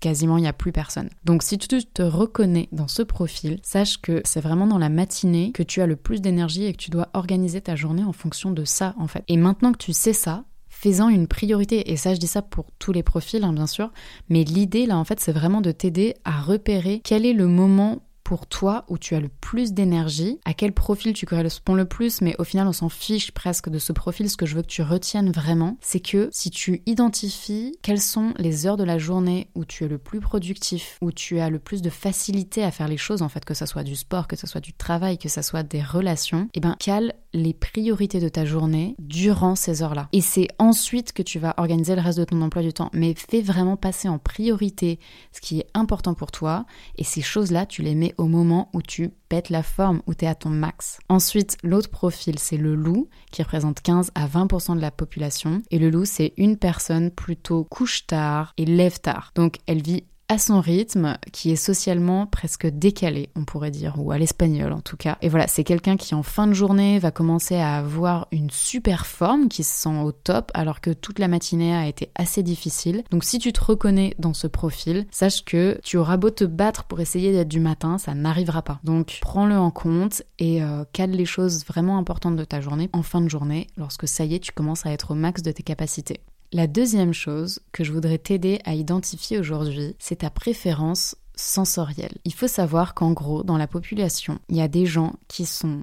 quasiment 0.04 0.36
il 0.36 0.42
n'y 0.42 0.48
a 0.48 0.52
plus 0.52 0.70
personne. 0.70 1.08
Donc 1.24 1.42
si 1.42 1.56
tu 1.56 1.66
te 1.66 2.02
reconnais 2.02 2.68
dans 2.72 2.88
ce 2.88 3.02
profil, 3.02 3.58
sache 3.62 3.96
que 4.02 4.20
c'est 4.24 4.42
vraiment 4.42 4.66
dans 4.66 4.76
la 4.76 4.90
matinée 4.90 5.50
que 5.52 5.62
tu 5.62 5.80
as 5.80 5.86
le 5.86 5.96
plus 5.96 6.20
d'énergie 6.20 6.66
et 6.66 6.72
que 6.72 6.78
tu 6.78 6.90
dois 6.90 7.08
organiser 7.14 7.62
ta 7.62 7.74
journée 7.74 8.04
en 8.04 8.12
fonction 8.12 8.50
de 8.50 8.66
ça 8.66 8.94
en 8.98 9.08
fait. 9.08 9.24
Et 9.28 9.38
maintenant 9.38 9.72
que 9.72 9.78
tu 9.78 9.94
sais 9.94 10.12
ça, 10.12 10.44
fais-en 10.68 11.08
une 11.08 11.26
priorité. 11.26 11.90
Et 11.90 11.96
ça, 11.96 12.12
je 12.12 12.20
dis 12.20 12.26
ça 12.26 12.42
pour 12.42 12.66
tous 12.78 12.92
les 12.92 13.02
profils, 13.02 13.42
hein, 13.42 13.54
bien 13.54 13.66
sûr. 13.66 13.90
Mais 14.28 14.44
l'idée, 14.44 14.84
là, 14.84 14.98
en 14.98 15.04
fait, 15.04 15.20
c'est 15.20 15.32
vraiment 15.32 15.62
de 15.62 15.72
t'aider 15.72 16.14
à 16.26 16.42
repérer 16.42 17.00
quel 17.02 17.24
est 17.24 17.32
le 17.32 17.46
moment 17.46 18.02
pour 18.24 18.46
toi 18.46 18.84
où 18.88 18.98
tu 18.98 19.14
as 19.14 19.20
le 19.20 19.28
plus 19.28 19.72
d'énergie, 19.72 20.40
à 20.44 20.54
quel 20.54 20.72
profil 20.72 21.12
tu 21.12 21.26
corresponds 21.26 21.74
le 21.74 21.84
plus, 21.84 22.22
mais 22.22 22.34
au 22.38 22.44
final 22.44 22.66
on 22.66 22.72
s'en 22.72 22.88
fiche 22.88 23.32
presque 23.32 23.68
de 23.68 23.78
ce 23.78 23.92
profil. 23.92 24.30
Ce 24.30 24.36
que 24.36 24.46
je 24.46 24.56
veux 24.56 24.62
que 24.62 24.66
tu 24.66 24.82
retiennes 24.82 25.30
vraiment, 25.30 25.76
c'est 25.80 26.00
que 26.00 26.30
si 26.32 26.50
tu 26.50 26.82
identifies 26.86 27.76
quelles 27.82 28.00
sont 28.00 28.32
les 28.38 28.66
heures 28.66 28.78
de 28.78 28.84
la 28.84 28.98
journée 28.98 29.50
où 29.54 29.64
tu 29.64 29.84
es 29.84 29.88
le 29.88 29.98
plus 29.98 30.20
productif, 30.20 30.98
où 31.02 31.12
tu 31.12 31.38
as 31.38 31.50
le 31.50 31.58
plus 31.58 31.82
de 31.82 31.90
facilité 31.90 32.64
à 32.64 32.70
faire 32.70 32.88
les 32.88 32.96
choses, 32.96 33.22
en 33.22 33.28
fait, 33.28 33.44
que 33.44 33.54
ce 33.54 33.66
soit 33.66 33.82
du 33.82 33.94
sport, 33.94 34.26
que 34.26 34.36
ce 34.36 34.46
soit 34.46 34.60
du 34.60 34.72
travail, 34.72 35.18
que 35.18 35.28
ce 35.28 35.42
soit 35.42 35.62
des 35.62 35.82
relations, 35.82 36.44
et 36.54 36.58
eh 36.58 36.60
ben 36.60 36.76
cale 36.80 37.14
les 37.34 37.52
priorités 37.52 38.20
de 38.20 38.28
ta 38.28 38.44
journée 38.44 38.94
durant 38.98 39.56
ces 39.56 39.82
heures-là. 39.82 40.08
Et 40.12 40.20
c'est 40.20 40.48
ensuite 40.58 41.12
que 41.12 41.22
tu 41.22 41.38
vas 41.38 41.54
organiser 41.58 41.94
le 41.94 42.00
reste 42.00 42.18
de 42.18 42.24
ton 42.24 42.40
emploi 42.40 42.62
du 42.62 42.72
temps. 42.72 42.90
Mais 42.92 43.14
fais 43.14 43.42
vraiment 43.42 43.76
passer 43.76 44.08
en 44.08 44.18
priorité 44.18 45.00
ce 45.32 45.40
qui 45.40 45.58
est 45.58 45.66
important 45.74 46.14
pour 46.14 46.30
toi, 46.30 46.64
et 46.96 47.04
ces 47.04 47.22
choses-là, 47.22 47.66
tu 47.66 47.82
les 47.82 47.94
mets 47.94 48.13
au 48.18 48.26
moment 48.26 48.70
où 48.72 48.82
tu 48.82 49.10
pètes 49.28 49.50
la 49.50 49.62
forme, 49.62 50.02
où 50.06 50.14
tu 50.14 50.24
es 50.24 50.28
à 50.28 50.34
ton 50.34 50.50
max. 50.50 50.98
Ensuite, 51.08 51.56
l'autre 51.62 51.90
profil, 51.90 52.38
c'est 52.38 52.56
le 52.56 52.74
loup, 52.74 53.08
qui 53.30 53.42
représente 53.42 53.80
15 53.80 54.10
à 54.14 54.26
20% 54.26 54.76
de 54.76 54.80
la 54.80 54.90
population. 54.90 55.62
Et 55.70 55.78
le 55.78 55.90
loup, 55.90 56.04
c'est 56.04 56.32
une 56.36 56.56
personne 56.56 57.10
plutôt 57.10 57.64
couche 57.64 58.06
tard 58.06 58.52
et 58.56 58.64
lève 58.64 59.00
tard. 59.00 59.32
Donc, 59.34 59.56
elle 59.66 59.82
vit 59.82 60.04
son 60.38 60.60
rythme, 60.60 61.18
qui 61.32 61.50
est 61.50 61.56
socialement 61.56 62.26
presque 62.26 62.66
décalé, 62.66 63.30
on 63.36 63.44
pourrait 63.44 63.70
dire, 63.70 63.94
ou 63.98 64.12
à 64.12 64.18
l'espagnol 64.18 64.72
en 64.72 64.80
tout 64.80 64.96
cas. 64.96 65.16
Et 65.22 65.28
voilà, 65.28 65.46
c'est 65.46 65.64
quelqu'un 65.64 65.96
qui 65.96 66.14
en 66.14 66.22
fin 66.22 66.46
de 66.46 66.52
journée 66.52 66.98
va 66.98 67.10
commencer 67.10 67.56
à 67.56 67.76
avoir 67.76 68.28
une 68.32 68.50
super 68.50 69.06
forme, 69.06 69.48
qui 69.48 69.62
se 69.62 69.82
sent 69.82 70.02
au 70.02 70.12
top, 70.12 70.50
alors 70.54 70.80
que 70.80 70.90
toute 70.90 71.18
la 71.18 71.28
matinée 71.28 71.74
a 71.74 71.86
été 71.86 72.10
assez 72.14 72.42
difficile. 72.42 73.04
Donc 73.10 73.24
si 73.24 73.38
tu 73.38 73.52
te 73.52 73.62
reconnais 73.62 74.14
dans 74.18 74.34
ce 74.34 74.46
profil, 74.46 75.06
sache 75.10 75.44
que 75.44 75.78
tu 75.82 75.96
auras 75.96 76.16
beau 76.16 76.30
te 76.30 76.44
battre 76.44 76.84
pour 76.84 77.00
essayer 77.00 77.32
d'être 77.32 77.48
du 77.48 77.60
matin, 77.60 77.98
ça 77.98 78.14
n'arrivera 78.14 78.62
pas. 78.62 78.80
Donc 78.84 79.18
prends-le 79.20 79.56
en 79.56 79.70
compte 79.70 80.22
et 80.38 80.62
euh, 80.62 80.84
les 81.06 81.24
choses 81.24 81.64
vraiment 81.66 81.98
importantes 81.98 82.36
de 82.36 82.44
ta 82.44 82.60
journée 82.60 82.88
en 82.92 83.02
fin 83.02 83.20
de 83.20 83.28
journée, 83.28 83.66
lorsque 83.76 84.08
ça 84.08 84.24
y 84.24 84.34
est, 84.34 84.40
tu 84.40 84.52
commences 84.52 84.86
à 84.86 84.90
être 84.90 85.12
au 85.12 85.14
max 85.14 85.42
de 85.42 85.52
tes 85.52 85.62
capacités. 85.62 86.20
La 86.54 86.68
deuxième 86.68 87.12
chose 87.12 87.58
que 87.72 87.82
je 87.82 87.92
voudrais 87.92 88.18
t'aider 88.18 88.60
à 88.64 88.76
identifier 88.76 89.40
aujourd'hui, 89.40 89.96
c'est 89.98 90.20
ta 90.20 90.30
préférence 90.30 91.16
sensorielle. 91.34 92.16
Il 92.24 92.32
faut 92.32 92.46
savoir 92.46 92.94
qu'en 92.94 93.10
gros, 93.10 93.42
dans 93.42 93.56
la 93.56 93.66
population, 93.66 94.38
il 94.48 94.54
y 94.54 94.60
a 94.60 94.68
des 94.68 94.86
gens 94.86 95.14
qui 95.26 95.46
sont 95.46 95.82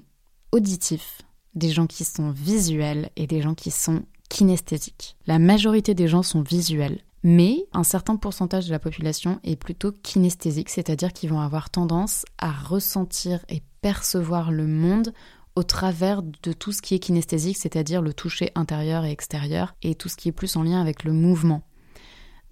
auditifs, 0.50 1.20
des 1.54 1.68
gens 1.68 1.86
qui 1.86 2.04
sont 2.04 2.30
visuels 2.30 3.10
et 3.16 3.26
des 3.26 3.42
gens 3.42 3.52
qui 3.54 3.70
sont 3.70 4.04
kinesthésiques. 4.30 5.18
La 5.26 5.38
majorité 5.38 5.92
des 5.92 6.08
gens 6.08 6.22
sont 6.22 6.40
visuels, 6.40 7.02
mais 7.22 7.66
un 7.74 7.84
certain 7.84 8.16
pourcentage 8.16 8.64
de 8.64 8.72
la 8.72 8.78
population 8.78 9.40
est 9.44 9.56
plutôt 9.56 9.92
kinesthésique, 9.92 10.70
c'est-à-dire 10.70 11.12
qu'ils 11.12 11.28
vont 11.28 11.40
avoir 11.40 11.68
tendance 11.68 12.24
à 12.38 12.50
ressentir 12.50 13.44
et 13.50 13.60
percevoir 13.82 14.50
le 14.50 14.66
monde 14.66 15.12
au 15.54 15.62
travers 15.62 16.22
de 16.22 16.52
tout 16.52 16.72
ce 16.72 16.80
qui 16.82 16.94
est 16.94 16.98
kinesthésique, 16.98 17.56
c'est-à-dire 17.56 18.02
le 18.02 18.14
toucher 18.14 18.50
intérieur 18.54 19.04
et 19.04 19.10
extérieur, 19.10 19.74
et 19.82 19.94
tout 19.94 20.08
ce 20.08 20.16
qui 20.16 20.28
est 20.28 20.32
plus 20.32 20.56
en 20.56 20.62
lien 20.62 20.80
avec 20.80 21.04
le 21.04 21.12
mouvement. 21.12 21.62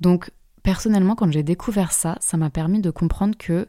Donc, 0.01 0.31
personnellement, 0.63 1.15
quand 1.15 1.31
j'ai 1.33 1.43
découvert 1.43 1.93
ça, 1.93 2.17
ça 2.21 2.37
m'a 2.37 2.51
permis 2.51 2.81
de 2.81 2.91
comprendre 2.91 3.37
que 3.39 3.69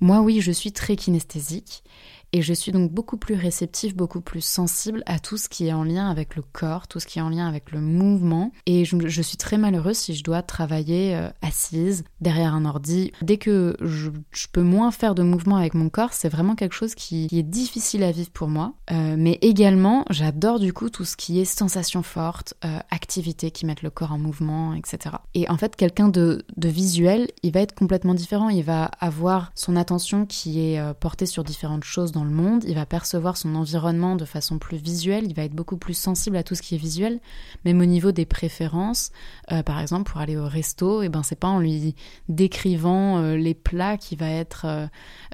moi, 0.00 0.20
oui, 0.20 0.40
je 0.40 0.52
suis 0.52 0.72
très 0.72 0.96
kinesthésique, 0.96 1.84
et 2.32 2.42
je 2.42 2.52
suis 2.52 2.72
donc 2.72 2.92
beaucoup 2.92 3.16
plus 3.16 3.34
réceptive, 3.34 3.96
beaucoup 3.96 4.20
plus 4.20 4.40
sensible 4.40 5.02
à 5.06 5.18
tout 5.18 5.36
ce 5.36 5.48
qui 5.48 5.66
est 5.66 5.72
en 5.72 5.84
lien 5.84 6.08
avec 6.08 6.36
le 6.36 6.42
corps, 6.42 6.86
tout 6.86 7.00
ce 7.00 7.06
qui 7.06 7.18
est 7.18 7.22
en 7.22 7.28
lien 7.28 7.48
avec 7.48 7.72
le 7.72 7.80
mouvement. 7.80 8.52
Et 8.66 8.84
je, 8.84 9.22
suis 9.22 9.36
très 9.36 9.58
malheureuse 9.58 9.96
si 9.96 10.14
je 10.14 10.22
dois 10.22 10.42
travailler 10.42 11.14
euh, 11.16 11.28
assise 11.42 12.04
derrière 12.20 12.54
un 12.54 12.64
ordi. 12.64 13.12
Dès 13.22 13.36
que 13.36 13.76
je, 13.80 14.10
peux 14.52 14.62
moins 14.62 14.90
faire 14.90 15.14
de 15.14 15.22
mouvement 15.22 15.56
avec 15.56 15.74
mon 15.74 15.88
corps, 15.88 16.12
c'est 16.12 16.28
vraiment 16.28 16.54
quelque 16.54 16.74
chose 16.74 16.94
qui, 16.94 17.28
est 17.32 17.42
difficile 17.42 18.02
à 18.02 18.12
vivre 18.12 18.30
pour 18.30 18.48
moi. 18.48 18.74
Euh, 18.90 19.16
mais 19.18 19.38
également, 19.42 20.04
j'adore 20.10 20.60
du 20.60 20.72
coup 20.72 20.90
tout 20.90 21.04
ce 21.04 21.16
qui 21.16 21.40
est 21.40 21.44
sensations 21.44 22.02
fortes, 22.02 22.54
euh, 22.64 22.78
activités 22.90 23.50
qui 23.50 23.66
mettent 23.66 23.82
le 23.82 23.90
corps 23.90 24.12
en 24.12 24.18
mouvement, 24.18 24.74
etc. 24.74 25.16
Et 25.34 25.48
en 25.48 25.56
fait, 25.56 25.76
quelqu'un 25.76 26.08
de, 26.08 26.44
visuel, 26.56 27.28
il 27.42 27.52
va 27.52 27.60
être 27.60 27.74
complètement 27.74 28.14
différent. 28.14 28.48
Il 28.48 28.62
va 28.62 28.84
avoir 29.00 29.50
son 29.54 29.74
attention 29.76 30.26
qui 30.26 30.60
est 30.60 30.80
portée 31.00 31.26
sur 31.26 31.42
différentes 31.42 31.84
choses 31.84 32.12
le 32.24 32.30
monde, 32.30 32.64
il 32.66 32.74
va 32.74 32.86
percevoir 32.86 33.36
son 33.36 33.54
environnement 33.54 34.16
de 34.16 34.24
façon 34.24 34.58
plus 34.58 34.76
visuelle, 34.76 35.24
il 35.26 35.34
va 35.34 35.44
être 35.44 35.54
beaucoup 35.54 35.76
plus 35.76 35.94
sensible 35.94 36.36
à 36.36 36.42
tout 36.42 36.54
ce 36.54 36.62
qui 36.62 36.74
est 36.74 36.78
visuel, 36.78 37.20
même 37.64 37.80
au 37.80 37.84
niveau 37.84 38.12
des 38.12 38.26
préférences. 38.26 39.10
Euh, 39.52 39.62
par 39.62 39.80
exemple, 39.80 40.10
pour 40.10 40.20
aller 40.20 40.36
au 40.36 40.46
resto, 40.46 41.02
et 41.02 41.06
eh 41.06 41.08
ben 41.08 41.22
c'est 41.22 41.38
pas 41.38 41.48
en 41.48 41.60
lui 41.60 41.94
décrivant 42.28 43.18
euh, 43.18 43.36
les 43.36 43.54
plats 43.54 43.96
qui 43.96 44.16
va 44.16 44.28
être 44.28 44.66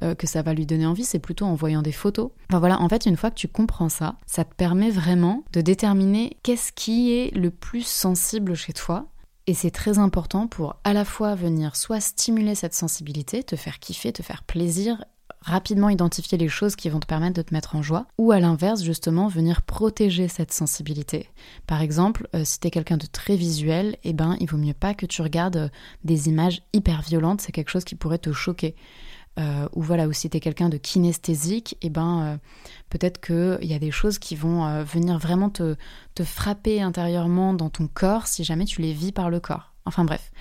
euh, 0.02 0.14
que 0.14 0.26
ça 0.26 0.43
va 0.43 0.55
lui 0.55 0.66
donner 0.66 0.87
envie, 0.87 1.05
c'est 1.05 1.19
plutôt 1.19 1.47
en 1.47 1.55
voyant 1.55 1.83
des 1.83 1.93
photos. 1.93 2.31
Enfin 2.50 2.59
voilà, 2.59 2.81
en 2.81 2.88
fait, 2.88 3.07
une 3.07 3.16
fois 3.16 3.31
que 3.31 3.37
tu 3.37 3.49
comprends 3.49 3.88
ça, 3.88 4.16
ça 4.26 4.45
te 4.45 4.55
permet 4.55 4.90
vraiment 4.90 5.45
de 5.52 5.61
déterminer 5.61 6.37
qu'est-ce 6.43 6.73
qui 6.73 7.12
est 7.12 7.35
le 7.35 7.50
plus 7.50 7.87
sensible 7.87 8.55
chez 8.55 8.73
toi 8.73 9.07
et 9.49 9.55
c'est 9.55 9.71
très 9.71 9.99
important 9.99 10.49
pour 10.49 10.76
à 10.83 10.93
la 10.93 11.05
fois 11.05 11.37
venir 11.37 11.76
soit 11.76 12.00
stimuler 12.00 12.57
cette 12.57 12.75
sensibilité, 12.75 13.45
te 13.45 13.55
faire 13.55 13.78
kiffer, 13.78 14.12
te 14.12 14.23
faire 14.23 14.43
plaisir 14.43 15.05
rapidement 15.47 15.88
identifier 15.88 16.37
les 16.37 16.49
choses 16.49 16.75
qui 16.75 16.88
vont 16.88 16.99
te 16.99 17.07
permettre 17.07 17.37
de 17.37 17.43
te 17.43 17.55
mettre 17.55 17.76
en 17.76 17.83
joie, 17.83 18.07
ou 18.19 18.33
à 18.33 18.41
l'inverse, 18.41 18.83
justement, 18.83 19.29
venir 19.29 19.62
protéger 19.62 20.26
cette 20.26 20.53
sensibilité. 20.53 21.29
Par 21.69 21.83
exemple, 21.83 22.29
euh, 22.35 22.43
si 22.45 22.59
tu 22.59 22.67
es 22.67 22.71
quelqu'un 22.73 22.97
de 22.97 23.07
très 23.07 23.37
visuel, 23.37 23.97
eh 24.03 24.12
ben, 24.12 24.37
il 24.41 24.50
vaut 24.50 24.59
mieux 24.59 24.75
pas 24.75 24.93
que 24.93 25.07
tu 25.07 25.23
regardes 25.23 25.57
euh, 25.57 25.69
des 26.03 26.29
images 26.29 26.62
hyper 26.73 27.00
violentes, 27.00 27.41
c'est 27.41 27.53
quelque 27.53 27.71
chose 27.71 27.85
qui 27.85 27.95
pourrait 27.95 28.19
te 28.19 28.33
choquer. 28.33 28.75
Euh, 29.38 29.69
ou 29.75 29.83
voilà, 29.83 30.09
ou 30.09 30.12
si 30.12 30.29
tu 30.29 30.37
es 30.37 30.41
quelqu'un 30.41 30.69
de 30.69 30.79
kinesthésique, 30.79 31.76
eh 31.81 31.91
ben, 31.91 32.41
peut-être 32.88 33.21
qu'il 33.21 33.69
y 33.69 33.75
a 33.75 33.79
des 33.79 33.91
choses 33.91 34.19
qui 34.19 34.35
vont 34.35 34.83
venir 34.83 35.19
vraiment 35.19 35.50
te, 35.50 35.76
te 36.15 36.25
frapper 36.25 36.81
intérieurement 36.81 37.53
dans 37.53 37.69
ton 37.69 37.87
corps 37.87 38.26
si 38.26 38.45
jamais 38.45 38.65
tu 38.65 38.81
les 38.81 38.95
vis 38.95 39.12
par 39.12 39.29
le 39.29 39.38
corps. 39.38 39.75
Enfin 39.85 40.05
bref, 40.05 40.33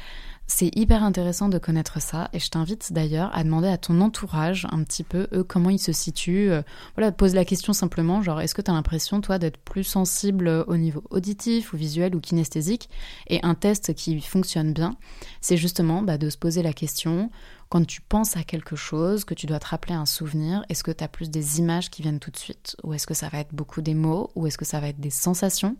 C'est 0.48 0.70
hyper 0.78 1.04
intéressant 1.04 1.50
de 1.50 1.58
connaître 1.58 2.00
ça 2.00 2.30
et 2.32 2.40
je 2.40 2.50
t'invite 2.50 2.94
d'ailleurs 2.94 3.36
à 3.36 3.44
demander 3.44 3.68
à 3.68 3.80
ton 3.80 4.00
entourage 4.00 4.68
un 4.72 4.84
petit 4.84 5.04
peu 5.04 5.28
eux 5.34 5.44
comment 5.44 5.72
ils 5.72 5.80
se 5.80 5.92
situent. 5.92 6.52
Euh, 6.52 6.62
voilà, 6.96 7.12
pose 7.12 7.34
la 7.34 7.46
question 7.46 7.74
simplement 7.74 8.22
genre 8.22 8.40
est-ce 8.40 8.54
que 8.54 8.62
tu 8.62 8.70
as 8.70 8.74
l'impression 8.76 9.22
toi 9.22 9.40
d'être 9.40 9.58
plus 9.58 9.84
sensible 9.84 10.48
au 10.68 10.78
niveau 10.78 11.04
auditif 11.10 11.74
ou 11.74 11.78
visuel 11.78 12.16
ou 12.16 12.20
kinesthésique 12.20 12.90
Et 13.28 13.40
un 13.44 13.56
test 13.56 13.96
qui 13.96 14.22
fonctionne 14.22 14.72
bien, 14.72 14.96
c'est 15.42 15.58
justement 15.58 16.04
bah, 16.04 16.20
de 16.20 16.30
se 16.30 16.38
poser 16.38 16.62
la 16.62 16.74
question 16.74 17.32
quand 17.70 17.86
tu 17.86 18.02
penses 18.02 18.38
à 18.38 18.44
quelque 18.44 18.76
chose, 18.76 19.26
que 19.26 19.34
tu 19.34 19.48
dois 19.48 19.60
te 19.60 19.68
rappeler 19.68 19.96
un 19.96 20.06
souvenir, 20.06 20.64
est-ce 20.70 20.84
que 20.84 20.92
tu 20.92 21.04
as 21.04 21.08
plus 21.08 21.32
des 21.32 21.60
images 21.60 21.90
qui 21.90 22.04
viennent 22.04 22.20
tout 22.20 22.32
de 22.32 22.38
suite? 22.38 22.78
Ou 22.84 22.94
est-ce 22.94 23.08
que 23.08 23.16
ça 23.16 23.28
va 23.30 23.40
être 23.40 23.54
beaucoup 23.54 23.82
des 23.82 23.96
mots? 23.96 24.30
Ou 24.36 24.46
est-ce 24.46 24.58
que 24.58 24.66
ça 24.66 24.80
va 24.80 24.90
être 24.90 25.00
des 25.00 25.10
sensations? 25.10 25.76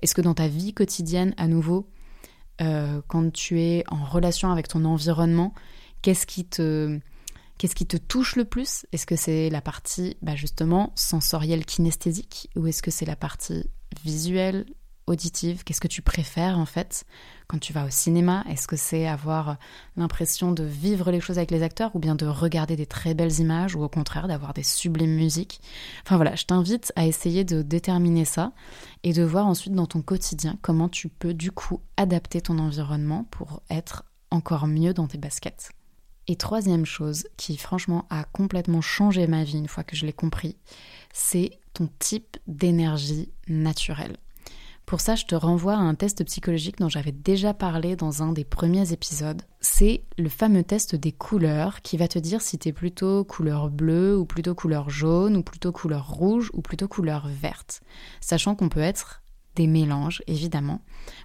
Est-ce 0.00 0.14
que 0.14 0.22
dans 0.22 0.34
ta 0.34 0.48
vie 0.48 0.72
quotidienne, 0.72 1.34
à 1.36 1.46
nouveau, 1.46 1.86
euh, 2.60 3.00
quand 3.08 3.32
tu 3.32 3.60
es 3.60 3.84
en 3.88 4.04
relation 4.04 4.50
avec 4.50 4.68
ton 4.68 4.84
environnement, 4.84 5.54
qu'est-ce 6.02 6.26
qui 6.26 6.44
te 6.44 6.98
Qu'est-ce 7.58 7.74
qui 7.74 7.86
te 7.86 7.96
touche 7.96 8.36
le 8.36 8.44
plus? 8.44 8.86
Est-ce 8.92 9.04
que 9.04 9.16
c'est 9.16 9.50
la 9.50 9.60
partie 9.60 10.16
bah 10.22 10.36
justement 10.36 10.92
sensorielle 10.94 11.66
kinesthésique? 11.66 12.48
Ou 12.54 12.68
est-ce 12.68 12.82
que 12.82 12.92
c'est 12.92 13.04
la 13.04 13.16
partie 13.16 13.68
visuelle, 14.04 14.64
auditive 15.08 15.64
Qu'est-ce 15.64 15.80
que 15.80 15.88
tu 15.88 16.02
préfères 16.02 16.58
en 16.58 16.66
fait 16.66 17.04
quand 17.46 17.58
tu 17.58 17.72
vas 17.72 17.84
au 17.84 17.90
cinéma? 17.90 18.44
Est-ce 18.48 18.68
que 18.68 18.76
c'est 18.76 19.06
avoir 19.06 19.56
l'impression 19.96 20.52
de 20.52 20.62
vivre 20.64 21.10
les 21.10 21.20
choses 21.20 21.38
avec 21.38 21.50
les 21.50 21.62
acteurs 21.62 21.94
ou 21.96 21.98
bien 21.98 22.14
de 22.14 22.26
regarder 22.26 22.76
des 22.76 22.86
très 22.86 23.14
belles 23.14 23.40
images 23.40 23.74
ou 23.74 23.82
au 23.82 23.88
contraire 23.88 24.28
d'avoir 24.28 24.54
des 24.54 24.62
sublimes 24.62 25.14
musiques? 25.14 25.60
Enfin 26.04 26.16
voilà, 26.16 26.34
je 26.34 26.44
t'invite 26.44 26.92
à 26.96 27.06
essayer 27.06 27.44
de 27.44 27.62
déterminer 27.62 28.24
ça 28.24 28.52
et 29.02 29.12
de 29.12 29.22
voir 29.22 29.46
ensuite 29.46 29.74
dans 29.74 29.86
ton 29.86 30.02
quotidien 30.02 30.58
comment 30.62 30.88
tu 30.88 31.08
peux 31.08 31.34
du 31.34 31.50
coup 31.50 31.80
adapter 31.96 32.40
ton 32.40 32.58
environnement 32.58 33.24
pour 33.30 33.62
être 33.70 34.04
encore 34.30 34.66
mieux 34.66 34.94
dans 34.94 35.06
tes 35.06 35.18
baskets. 35.18 35.70
Et 36.30 36.36
troisième 36.36 36.84
chose 36.84 37.26
qui 37.38 37.56
franchement 37.56 38.06
a 38.10 38.24
complètement 38.24 38.82
changé 38.82 39.26
ma 39.26 39.44
vie 39.44 39.56
une 39.56 39.68
fois 39.68 39.82
que 39.82 39.96
je 39.96 40.04
l'ai 40.04 40.12
compris, 40.12 40.58
c'est 41.12 41.58
ton 41.72 41.88
type 41.98 42.36
d'énergie 42.46 43.30
naturelle. 43.48 44.18
Pour 44.88 45.02
ça, 45.02 45.16
je 45.16 45.26
te 45.26 45.34
renvoie 45.34 45.74
à 45.74 45.80
un 45.80 45.94
test 45.94 46.24
psychologique 46.24 46.78
dont 46.78 46.88
j'avais 46.88 47.12
déjà 47.12 47.52
parlé 47.52 47.94
dans 47.94 48.22
un 48.22 48.32
des 48.32 48.44
premiers 48.44 48.90
épisodes. 48.90 49.42
C'est 49.60 50.02
le 50.16 50.30
fameux 50.30 50.62
test 50.62 50.94
des 50.94 51.12
couleurs 51.12 51.82
qui 51.82 51.98
va 51.98 52.08
te 52.08 52.18
dire 52.18 52.40
si 52.40 52.58
tu 52.58 52.70
es 52.70 52.72
plutôt 52.72 53.22
couleur 53.22 53.68
bleue 53.68 54.16
ou 54.16 54.24
plutôt 54.24 54.54
couleur 54.54 54.88
jaune 54.88 55.36
ou 55.36 55.42
plutôt 55.42 55.72
couleur 55.72 56.08
rouge 56.08 56.50
ou 56.54 56.62
plutôt 56.62 56.88
couleur 56.88 57.28
verte. 57.28 57.82
Sachant 58.22 58.54
qu'on 58.54 58.70
peut 58.70 58.80
être 58.80 59.20
des 59.56 59.66
mélanges, 59.66 60.22
évidemment. 60.26 60.80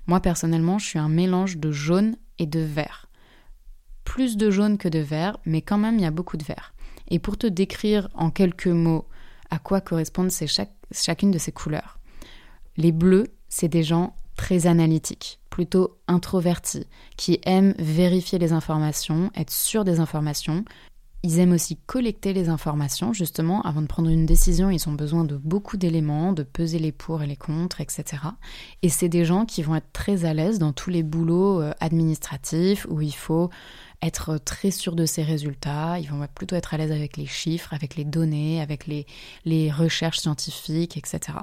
Moi, 0.07 0.19
personnellement, 0.19 0.77
je 0.77 0.85
suis 0.85 0.99
un 0.99 1.07
mélange 1.07 1.55
de 1.55 1.71
jaune 1.71 2.17
et 2.39 2.47
de 2.47 2.59
vert. 2.59 3.07
Plus 4.03 4.35
de 4.35 4.51
jaune 4.51 4.77
que 4.77 4.89
de 4.89 4.99
vert, 4.99 5.37
mais 5.45 5.61
quand 5.61 5.77
même, 5.77 5.95
il 5.95 6.01
y 6.01 6.05
a 6.05 6.11
beaucoup 6.11 6.35
de 6.35 6.43
vert. 6.43 6.73
Et 7.07 7.17
pour 7.17 7.37
te 7.37 7.47
décrire 7.47 8.09
en 8.13 8.29
quelques 8.29 8.67
mots 8.67 9.07
à 9.49 9.57
quoi 9.57 9.79
correspondent 9.79 10.33
chacune 10.91 11.31
de 11.31 11.37
ces 11.37 11.53
couleurs. 11.53 11.97
Les 12.75 12.91
bleus, 12.91 13.27
c'est 13.53 13.67
des 13.67 13.83
gens 13.83 14.15
très 14.35 14.65
analytiques, 14.65 15.39
plutôt 15.51 15.99
introvertis, 16.07 16.87
qui 17.17 17.39
aiment 17.45 17.75
vérifier 17.77 18.39
les 18.39 18.51
informations, 18.51 19.29
être 19.35 19.51
sûrs 19.51 19.85
des 19.85 19.99
informations. 19.99 20.65
Ils 21.21 21.37
aiment 21.37 21.51
aussi 21.51 21.77
collecter 21.85 22.33
les 22.33 22.49
informations, 22.49 23.13
justement, 23.13 23.61
avant 23.61 23.83
de 23.83 23.87
prendre 23.87 24.09
une 24.09 24.25
décision, 24.25 24.71
ils 24.71 24.89
ont 24.89 24.93
besoin 24.93 25.23
de 25.23 25.37
beaucoup 25.37 25.77
d'éléments, 25.77 26.33
de 26.33 26.41
peser 26.41 26.79
les 26.79 26.91
pour 26.91 27.21
et 27.21 27.27
les 27.27 27.35
contre, 27.35 27.79
etc. 27.79 28.23
Et 28.81 28.89
c'est 28.89 29.07
des 29.07 29.23
gens 29.23 29.45
qui 29.45 29.61
vont 29.61 29.75
être 29.75 29.93
très 29.93 30.25
à 30.25 30.33
l'aise 30.33 30.57
dans 30.57 30.73
tous 30.73 30.89
les 30.89 31.03
boulots 31.03 31.61
euh, 31.61 31.73
administratifs 31.79 32.87
où 32.89 33.01
il 33.01 33.13
faut 33.13 33.51
être 34.01 34.39
très 34.39 34.71
sûr 34.71 34.95
de 34.95 35.05
ses 35.05 35.21
résultats, 35.21 35.99
ils 35.99 36.09
vont 36.09 36.25
plutôt 36.33 36.55
être 36.55 36.73
à 36.73 36.77
l'aise 36.77 36.91
avec 36.91 37.17
les 37.17 37.27
chiffres, 37.27 37.71
avec 37.71 37.97
les 37.97 38.03
données, 38.03 38.61
avec 38.61 38.87
les, 38.87 39.05
les 39.45 39.71
recherches 39.71 40.17
scientifiques, 40.17 40.97
etc. 40.97 41.37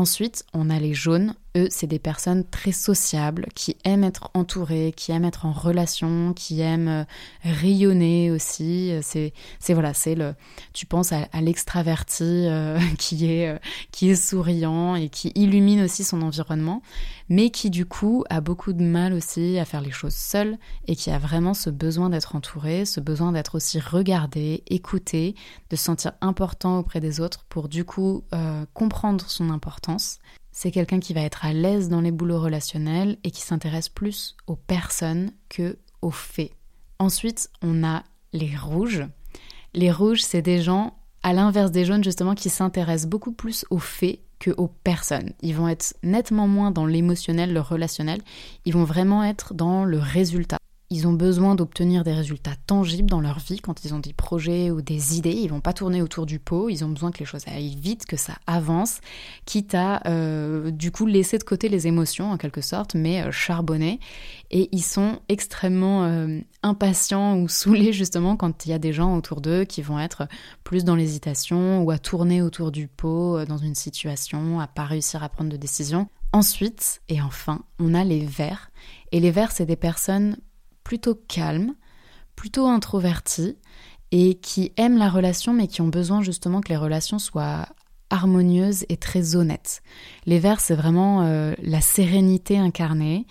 Ensuite, 0.00 0.46
on 0.54 0.70
a 0.70 0.78
les 0.78 0.94
jaunes. 0.94 1.34
Eux, 1.58 1.66
c'est 1.68 1.86
des 1.86 1.98
personnes 1.98 2.44
très 2.48 2.72
sociables, 2.72 3.48
qui 3.54 3.76
aiment 3.84 4.04
être 4.04 4.30
entourées, 4.32 4.94
qui 4.96 5.12
aiment 5.12 5.26
être 5.26 5.44
en 5.44 5.52
relation, 5.52 6.32
qui 6.32 6.60
aiment 6.60 6.88
euh, 6.88 7.04
rayonner 7.42 8.30
aussi. 8.30 8.94
C'est, 9.02 9.34
c'est 9.58 9.74
voilà, 9.74 9.92
c'est 9.92 10.14
le. 10.14 10.34
Tu 10.72 10.86
penses 10.86 11.12
à, 11.12 11.26
l'extraverti 11.42 12.24
euh, 12.24 12.78
qui 12.98 13.30
est 13.30 13.48
euh, 13.48 13.58
qui 13.90 14.08
est 14.08 14.14
souriant 14.14 14.94
et 14.94 15.10
qui 15.10 15.32
illumine 15.34 15.82
aussi 15.82 16.02
son 16.02 16.22
environnement, 16.22 16.82
mais 17.28 17.50
qui 17.50 17.68
du 17.68 17.84
coup 17.84 18.24
a 18.30 18.40
beaucoup 18.40 18.72
de 18.72 18.82
mal 18.82 19.12
aussi 19.12 19.58
à 19.58 19.66
faire 19.66 19.82
les 19.82 19.90
choses 19.90 20.14
seul 20.14 20.56
et 20.86 20.96
qui 20.96 21.10
a 21.10 21.18
vraiment 21.18 21.52
ce 21.52 21.68
besoin 21.68 22.08
d'être 22.08 22.36
entouré, 22.36 22.86
ce 22.86 23.00
besoin 23.00 23.32
d'être 23.32 23.56
aussi 23.56 23.80
regardé, 23.80 24.62
écouté, 24.68 25.34
de 25.68 25.76
se 25.76 25.82
sentir 25.82 26.12
important 26.22 26.78
auprès 26.78 27.00
des 27.00 27.20
autres 27.20 27.44
pour 27.48 27.68
du 27.68 27.84
coup 27.84 28.22
comprendre 28.72 29.28
son 29.28 29.50
importance 29.50 29.89
c'est 30.52 30.70
quelqu'un 30.70 31.00
qui 31.00 31.14
va 31.14 31.22
être 31.22 31.44
à 31.44 31.52
l'aise 31.52 31.88
dans 31.88 32.00
les 32.00 32.10
boulots 32.10 32.40
relationnels 32.40 33.18
et 33.24 33.30
qui 33.30 33.42
s'intéresse 33.42 33.88
plus 33.88 34.36
aux 34.46 34.56
personnes 34.56 35.30
que 35.48 35.78
aux 36.02 36.10
faits. 36.10 36.52
Ensuite, 36.98 37.50
on 37.62 37.84
a 37.84 38.02
les 38.32 38.56
rouges. 38.56 39.06
Les 39.74 39.90
rouges, 39.90 40.22
c'est 40.22 40.42
des 40.42 40.62
gens, 40.62 40.98
à 41.22 41.32
l'inverse 41.32 41.70
des 41.70 41.84
jaunes 41.84 42.04
justement, 42.04 42.34
qui 42.34 42.50
s'intéressent 42.50 43.08
beaucoup 43.08 43.32
plus 43.32 43.64
aux 43.70 43.78
faits 43.78 44.20
que 44.38 44.50
aux 44.50 44.68
personnes. 44.68 45.32
Ils 45.42 45.54
vont 45.54 45.68
être 45.68 45.94
nettement 46.02 46.48
moins 46.48 46.70
dans 46.70 46.86
l'émotionnel, 46.86 47.52
le 47.52 47.60
relationnel. 47.60 48.20
Ils 48.64 48.72
vont 48.72 48.84
vraiment 48.84 49.22
être 49.22 49.54
dans 49.54 49.84
le 49.84 49.98
résultat. 49.98 50.59
Ils 50.92 51.06
ont 51.06 51.12
besoin 51.12 51.54
d'obtenir 51.54 52.02
des 52.02 52.12
résultats 52.12 52.56
tangibles 52.66 53.08
dans 53.08 53.20
leur 53.20 53.38
vie 53.38 53.60
quand 53.60 53.84
ils 53.84 53.94
ont 53.94 54.00
des 54.00 54.12
projets 54.12 54.72
ou 54.72 54.82
des 54.82 55.16
idées. 55.16 55.30
Ils 55.30 55.46
vont 55.46 55.60
pas 55.60 55.72
tourner 55.72 56.02
autour 56.02 56.26
du 56.26 56.40
pot. 56.40 56.68
Ils 56.68 56.84
ont 56.84 56.88
besoin 56.88 57.12
que 57.12 57.20
les 57.20 57.24
choses 57.24 57.46
aillent 57.46 57.76
vite, 57.76 58.06
que 58.06 58.16
ça 58.16 58.32
avance, 58.48 59.00
quitte 59.44 59.76
à 59.76 60.02
euh, 60.08 60.72
du 60.72 60.90
coup 60.90 61.06
laisser 61.06 61.38
de 61.38 61.44
côté 61.44 61.68
les 61.68 61.86
émotions 61.86 62.32
en 62.32 62.36
quelque 62.36 62.60
sorte, 62.60 62.96
mais 62.96 63.22
euh, 63.22 63.30
charbonner. 63.30 64.00
Et 64.50 64.68
ils 64.72 64.82
sont 64.82 65.20
extrêmement 65.28 66.06
euh, 66.06 66.40
impatients 66.64 67.38
ou 67.38 67.48
saoulés 67.48 67.92
justement 67.92 68.36
quand 68.36 68.66
il 68.66 68.70
y 68.70 68.72
a 68.72 68.80
des 68.80 68.92
gens 68.92 69.16
autour 69.16 69.40
d'eux 69.40 69.62
qui 69.62 69.82
vont 69.82 70.00
être 70.00 70.26
plus 70.64 70.82
dans 70.82 70.96
l'hésitation 70.96 71.84
ou 71.84 71.92
à 71.92 71.98
tourner 71.98 72.42
autour 72.42 72.72
du 72.72 72.88
pot 72.88 73.44
dans 73.44 73.58
une 73.58 73.76
situation, 73.76 74.58
à 74.58 74.66
pas 74.66 74.86
réussir 74.86 75.22
à 75.22 75.28
prendre 75.28 75.50
de 75.50 75.56
décision. 75.56 76.08
Ensuite 76.32 77.00
et 77.08 77.22
enfin, 77.22 77.62
on 77.78 77.94
a 77.94 78.02
les 78.02 78.26
verts. 78.26 78.72
Et 79.12 79.20
les 79.20 79.30
verts, 79.30 79.52
c'est 79.52 79.66
des 79.66 79.76
personnes 79.76 80.36
plutôt 80.84 81.14
calmes, 81.14 81.74
plutôt 82.36 82.66
introvertis 82.66 83.56
et 84.12 84.34
qui 84.34 84.72
aiment 84.76 84.98
la 84.98 85.08
relation 85.08 85.52
mais 85.52 85.68
qui 85.68 85.82
ont 85.82 85.88
besoin 85.88 86.22
justement 86.22 86.60
que 86.60 86.70
les 86.70 86.76
relations 86.76 87.18
soient 87.18 87.66
harmonieuses 88.10 88.84
et 88.88 88.96
très 88.96 89.36
honnêtes. 89.36 89.82
Les 90.26 90.38
vers, 90.38 90.60
c'est 90.60 90.74
vraiment 90.74 91.22
euh, 91.22 91.54
la 91.62 91.80
sérénité 91.80 92.58
incarnée. 92.58 93.26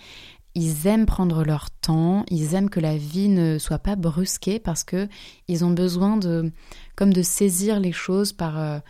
Ils 0.54 0.86
aiment 0.86 1.06
prendre 1.06 1.44
leur 1.44 1.70
temps, 1.70 2.24
ils 2.28 2.54
aiment 2.54 2.70
que 2.70 2.80
la 2.80 2.96
vie 2.96 3.28
ne 3.28 3.58
soit 3.58 3.78
pas 3.78 3.94
brusquée 3.94 4.58
parce 4.58 4.82
que 4.82 5.08
ils 5.46 5.64
ont 5.64 5.70
besoin 5.70 6.16
de 6.16 6.50
comme 6.96 7.12
de 7.12 7.22
saisir 7.22 7.78
les 7.78 7.92
choses 7.92 8.32
par 8.32 8.58
euh, 8.58 8.80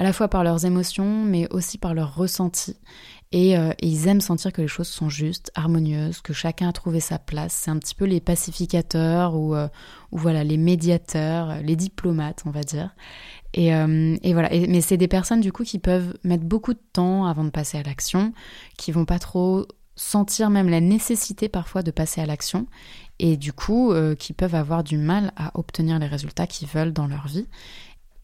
à 0.00 0.02
la 0.02 0.14
fois 0.14 0.28
par 0.28 0.44
leurs 0.44 0.64
émotions 0.64 1.24
mais 1.24 1.46
aussi 1.52 1.76
par 1.76 1.92
leurs 1.92 2.14
ressentis 2.14 2.76
euh, 3.32 3.72
et, 3.78 3.86
ils 3.86 4.08
aiment 4.08 4.20
sentir 4.20 4.52
que 4.52 4.60
les 4.60 4.68
choses 4.68 4.88
sont 4.88 5.08
justes, 5.08 5.52
harmonieuses, 5.54 6.20
que 6.20 6.32
chacun 6.32 6.68
a 6.68 6.72
trouvé 6.72 6.98
sa 6.98 7.18
place. 7.18 7.52
C'est 7.52 7.70
un 7.70 7.78
petit 7.78 7.94
peu 7.94 8.04
les 8.04 8.20
pacificateurs 8.20 9.36
ou, 9.36 9.54
euh, 9.54 9.68
voilà 10.10 10.42
les 10.42 10.56
médiateurs, 10.56 11.62
les 11.62 11.76
diplomates, 11.76 12.42
on 12.46 12.50
va 12.50 12.62
dire. 12.62 12.94
Et, 13.54 13.74
euh, 13.74 14.16
voilà. 14.24 14.48
mais 14.50 14.80
c'est 14.80 14.96
des 14.96 15.08
personnes 15.08 15.40
du 15.40 15.52
coup 15.52 15.64
qui 15.64 15.78
peuvent 15.78 16.18
mettre 16.24 16.44
beaucoup 16.44 16.74
de 16.74 16.80
temps 16.92 17.26
avant 17.26 17.44
de 17.44 17.50
passer 17.50 17.78
à 17.78 17.82
l'action, 17.82 18.32
qui 18.76 18.90
vont 18.90 19.04
pas 19.04 19.18
trop 19.18 19.66
sentir 19.96 20.50
même 20.50 20.68
la 20.68 20.80
nécessité 20.80 21.48
parfois 21.48 21.82
de 21.82 21.90
passer 21.90 22.20
à 22.22 22.26
l'action 22.26 22.66
et 23.18 23.36
du 23.36 23.52
coup 23.52 23.92
qui 24.18 24.32
peuvent 24.32 24.54
avoir 24.54 24.82
du 24.82 24.96
mal 24.96 25.32
à 25.36 25.50
obtenir 25.58 25.98
les 25.98 26.06
résultats 26.06 26.46
qu'ils 26.46 26.68
veulent 26.68 26.94
dans 26.94 27.06
leur 27.06 27.26
vie. 27.26 27.46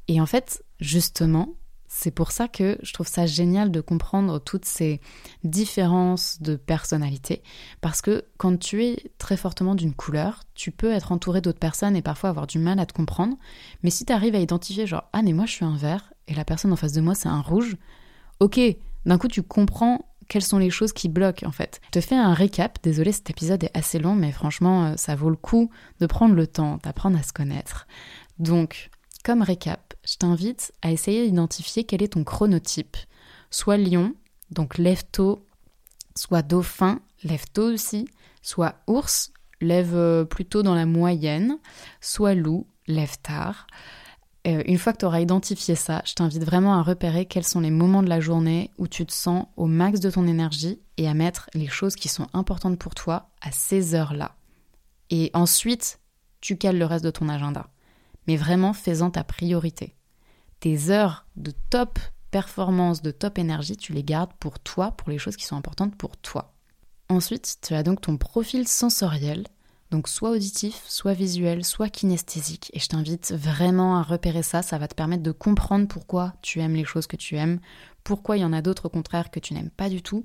Et 0.09 0.21
en 0.21 0.27
fait, 0.27 0.65
justement, 0.81 1.55
c'est 1.97 2.11
pour 2.11 2.31
ça 2.31 2.47
que 2.47 2.77
je 2.83 2.93
trouve 2.93 3.09
ça 3.09 3.25
génial 3.25 3.71
de 3.71 3.81
comprendre 3.81 4.39
toutes 4.39 4.67
ces 4.67 5.01
différences 5.45 6.43
de 6.43 6.57
personnalité, 6.57 7.43
parce 7.81 8.03
que 8.03 8.27
quand 8.37 8.59
tu 8.59 8.85
es 8.85 9.11
très 9.17 9.39
fortement 9.39 9.75
d'une 9.75 9.95
couleur, 9.95 10.43
tu 10.55 10.71
peux 10.73 10.93
être 10.93 11.11
entouré 11.11 11.41
d'autres 11.41 11.59
personnes 11.59 11.97
et 11.97 12.03
parfois 12.03 12.29
avoir 12.29 12.47
du 12.47 12.59
mal 12.59 12.79
à 12.81 12.85
te 12.85 12.93
comprendre, 12.93 13.39
mais 13.83 13.89
si 13.89 14.05
tu 14.05 14.13
arrives 14.13 14.35
à 14.35 14.41
identifier 14.41 14.87
genre 14.87 15.05
ah 15.15 15.23
mais 15.23 15.33
moi 15.33 15.47
je 15.47 15.53
suis 15.53 15.65
un 15.65 15.77
vert 15.77 16.13
et 16.29 16.35
la 16.35 16.45
personne 16.45 16.71
en 16.71 16.77
face 16.77 16.93
de 16.93 17.01
moi 17.01 17.15
c'est 17.15 17.31
un 17.31 17.41
rouge, 17.41 17.79
ok, 18.41 18.61
d'un 19.07 19.17
coup 19.17 19.29
tu 19.29 19.43
comprends 19.43 20.05
quelles 20.29 20.45
sont 20.45 20.59
les 20.59 20.71
choses 20.71 20.93
qui 20.93 21.09
bloquent 21.09 21.47
en 21.47 21.53
fait. 21.53 21.81
Je 21.87 22.01
te 22.01 22.01
fais 22.03 22.17
un 22.17 22.35
récap, 22.35 22.79
désolé 22.83 23.11
cet 23.11 23.31
épisode 23.31 23.65
est 23.65 23.75
assez 23.75 23.99
long 23.99 24.15
mais 24.15 24.33
franchement 24.33 24.85
euh, 24.85 24.93
ça 24.97 25.15
vaut 25.15 25.31
le 25.31 25.37
coup 25.37 25.71
de 26.01 26.07
prendre 26.07 26.35
le 26.35 26.47
temps 26.47 26.79
d'apprendre 26.83 27.19
à 27.19 27.23
se 27.23 27.33
connaître. 27.33 27.87
Donc, 28.39 28.91
comme 29.25 29.41
récap, 29.41 29.86
je 30.07 30.17
t'invite 30.17 30.73
à 30.83 30.93
essayer 30.93 31.27
d'identifier 31.27 31.85
quel 31.85 32.03
est 32.03 32.15
ton 32.15 32.25
chronotype. 32.25 32.97
Soit 33.51 33.77
lion, 33.77 34.15
donc 34.51 34.79
lève 34.79 35.03
tôt, 35.11 35.45
soit 36.15 36.43
dauphin, 36.43 37.01
lève 37.25 37.45
tôt 37.53 37.73
aussi, 37.73 38.09
soit 38.43 38.77
ours, 38.87 39.33
lève 39.61 39.95
euh, 39.95 40.25
plutôt 40.25 40.63
dans 40.63 40.75
la 40.75 40.87
moyenne, 40.87 41.59
soit 42.01 42.35
loup, 42.35 42.67
lève 42.87 43.17
tard. 43.23 43.67
Euh, 44.47 44.63
une 44.67 44.79
fois 44.79 44.93
que 44.93 44.99
tu 44.99 45.05
auras 45.05 45.21
identifié 45.21 45.75
ça, 45.75 46.03
je 46.05 46.15
t'invite 46.15 46.45
vraiment 46.45 46.75
à 46.79 46.83
repérer 46.83 47.27
quels 47.27 47.45
sont 47.45 47.61
les 47.61 47.73
moments 47.73 48.03
de 48.03 48.09
la 48.09 48.21
journée 48.21 48.71
où 48.79 48.87
tu 48.87 49.05
te 49.05 49.13
sens 49.13 49.47
au 49.57 49.67
max 49.67 49.99
de 49.99 50.11
ton 50.11 50.27
énergie 50.29 50.79
et 50.99 51.09
à 51.09 51.15
mettre 51.15 51.51
les 51.55 51.67
choses 51.67 51.97
qui 51.97 52.09
sont 52.09 52.29
importantes 52.33 52.79
pour 52.79 52.95
toi 52.95 53.31
à 53.41 53.51
ces 53.51 53.95
heures-là. 53.95 54.37
Et 55.11 55.31
ensuite, 55.35 55.99
tu 56.41 56.57
cales 56.57 56.79
le 56.79 56.85
reste 56.85 57.05
de 57.05 57.11
ton 57.11 57.29
agenda. 57.29 57.69
Mais 58.27 58.37
vraiment, 58.37 58.73
fais-en 58.73 59.11
ta 59.11 59.25
priorité. 59.25 59.95
Tes 60.61 60.91
heures 60.91 61.27
de 61.37 61.53
top 61.71 61.99
performance, 62.31 63.03
de 63.03 63.11
top 63.11 63.39
énergie, 63.39 63.77
tu 63.77 63.93
les 63.93 64.05
gardes 64.05 64.33
pour 64.41 64.59
toi, 64.59 64.93
pour 64.93 65.11
les 65.11 65.19
choses 65.19 65.37
qui 65.37 65.45
sont 65.45 65.57
importantes 65.57 65.97
pour 65.97 66.17
toi. 66.17 66.55
Ensuite, 67.09 67.59
tu 67.63 67.75
as 67.75 67.83
donc 67.83 68.01
ton 68.01 68.17
profil 68.17 68.67
sensoriel 68.67 69.45
donc 69.91 70.09
soit 70.09 70.31
auditif, 70.31 70.83
soit 70.89 71.13
visuel, 71.13 71.65
soit 71.65 71.89
kinesthésique. 71.89 72.71
Et 72.75 72.81
je 72.81 72.89
t'invite 72.89 73.33
vraiment 73.33 73.97
à 73.97 74.03
repérer 74.03 74.43
ça. 74.43 74.63
Ça 74.63 74.79
va 74.79 74.89
te 74.89 74.95
permettre 74.95 75.23
de 75.23 75.33
comprendre 75.33 75.87
pourquoi 75.87 76.35
tu 76.43 76.61
aimes 76.61 76.75
les 76.75 76.85
choses 76.85 77.07
que 77.07 77.17
tu 77.17 77.37
aimes, 77.37 77.61
pourquoi 78.07 78.37
il 78.37 78.43
y 78.43 78.45
en 78.45 78.53
a 78.53 78.63
d'autres 78.63 78.87
au 78.87 78.89
contraire 78.89 79.33
que 79.33 79.41
tu 79.41 79.53
n'aimes 79.53 79.71
pas 79.77 79.89
du 79.89 80.01
tout, 80.01 80.23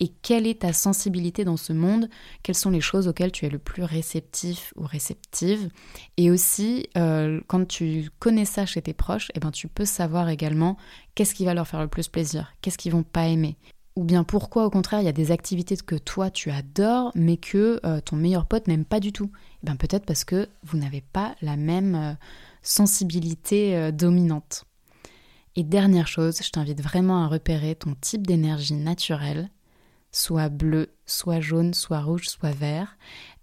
et 0.00 0.08
quelle 0.22 0.46
est 0.46 0.62
ta 0.62 0.72
sensibilité 0.72 1.44
dans 1.44 1.58
ce 1.58 1.74
monde, 1.74 2.08
quelles 2.42 2.54
sont 2.54 2.70
les 2.70 2.80
choses 2.80 3.06
auxquelles 3.06 3.32
tu 3.32 3.44
es 3.44 3.50
le 3.50 3.58
plus 3.58 3.82
réceptif 3.82 4.72
ou 4.76 4.84
réceptive. 4.84 5.68
Et 6.16 6.30
aussi, 6.30 6.88
euh, 6.96 7.42
quand 7.46 7.68
tu 7.68 8.08
connais 8.18 8.46
ça 8.46 8.64
chez 8.64 8.80
tes 8.80 8.94
proches, 8.94 9.30
eh 9.34 9.40
ben, 9.40 9.50
tu 9.50 9.68
peux 9.68 9.84
savoir 9.84 10.30
également 10.30 10.78
qu'est-ce 11.14 11.34
qui 11.34 11.44
va 11.44 11.52
leur 11.52 11.68
faire 11.68 11.82
le 11.82 11.88
plus 11.88 12.08
plaisir, 12.08 12.54
qu'est-ce 12.62 12.78
qu'ils 12.78 12.92
vont 12.92 13.02
pas 13.02 13.26
aimer, 13.26 13.58
ou 13.94 14.04
bien 14.04 14.24
pourquoi 14.24 14.64
au 14.64 14.70
contraire 14.70 15.02
il 15.02 15.04
y 15.04 15.08
a 15.08 15.12
des 15.12 15.30
activités 15.30 15.76
que 15.76 15.96
toi 15.96 16.30
tu 16.30 16.50
adores 16.50 17.12
mais 17.14 17.36
que 17.36 17.78
euh, 17.84 18.00
ton 18.00 18.16
meilleur 18.16 18.46
pote 18.46 18.68
n'aime 18.68 18.86
pas 18.86 19.00
du 19.00 19.12
tout 19.12 19.30
eh 19.62 19.66
bien 19.66 19.76
peut-être 19.76 20.06
parce 20.06 20.24
que 20.24 20.48
vous 20.62 20.78
n'avez 20.78 21.02
pas 21.02 21.34
la 21.42 21.56
même 21.56 21.94
euh, 21.94 22.12
sensibilité 22.62 23.92
dominante. 23.92 24.67
Et 25.58 25.64
dernière 25.64 26.06
chose, 26.06 26.38
je 26.40 26.50
t'invite 26.52 26.80
vraiment 26.80 27.24
à 27.24 27.26
repérer 27.26 27.74
ton 27.74 27.96
type 28.00 28.24
d'énergie 28.24 28.74
naturelle, 28.74 29.50
soit 30.12 30.50
bleu, 30.50 30.94
soit 31.04 31.40
jaune, 31.40 31.74
soit 31.74 32.00
rouge, 32.00 32.28
soit 32.28 32.52
vert. 32.52 32.96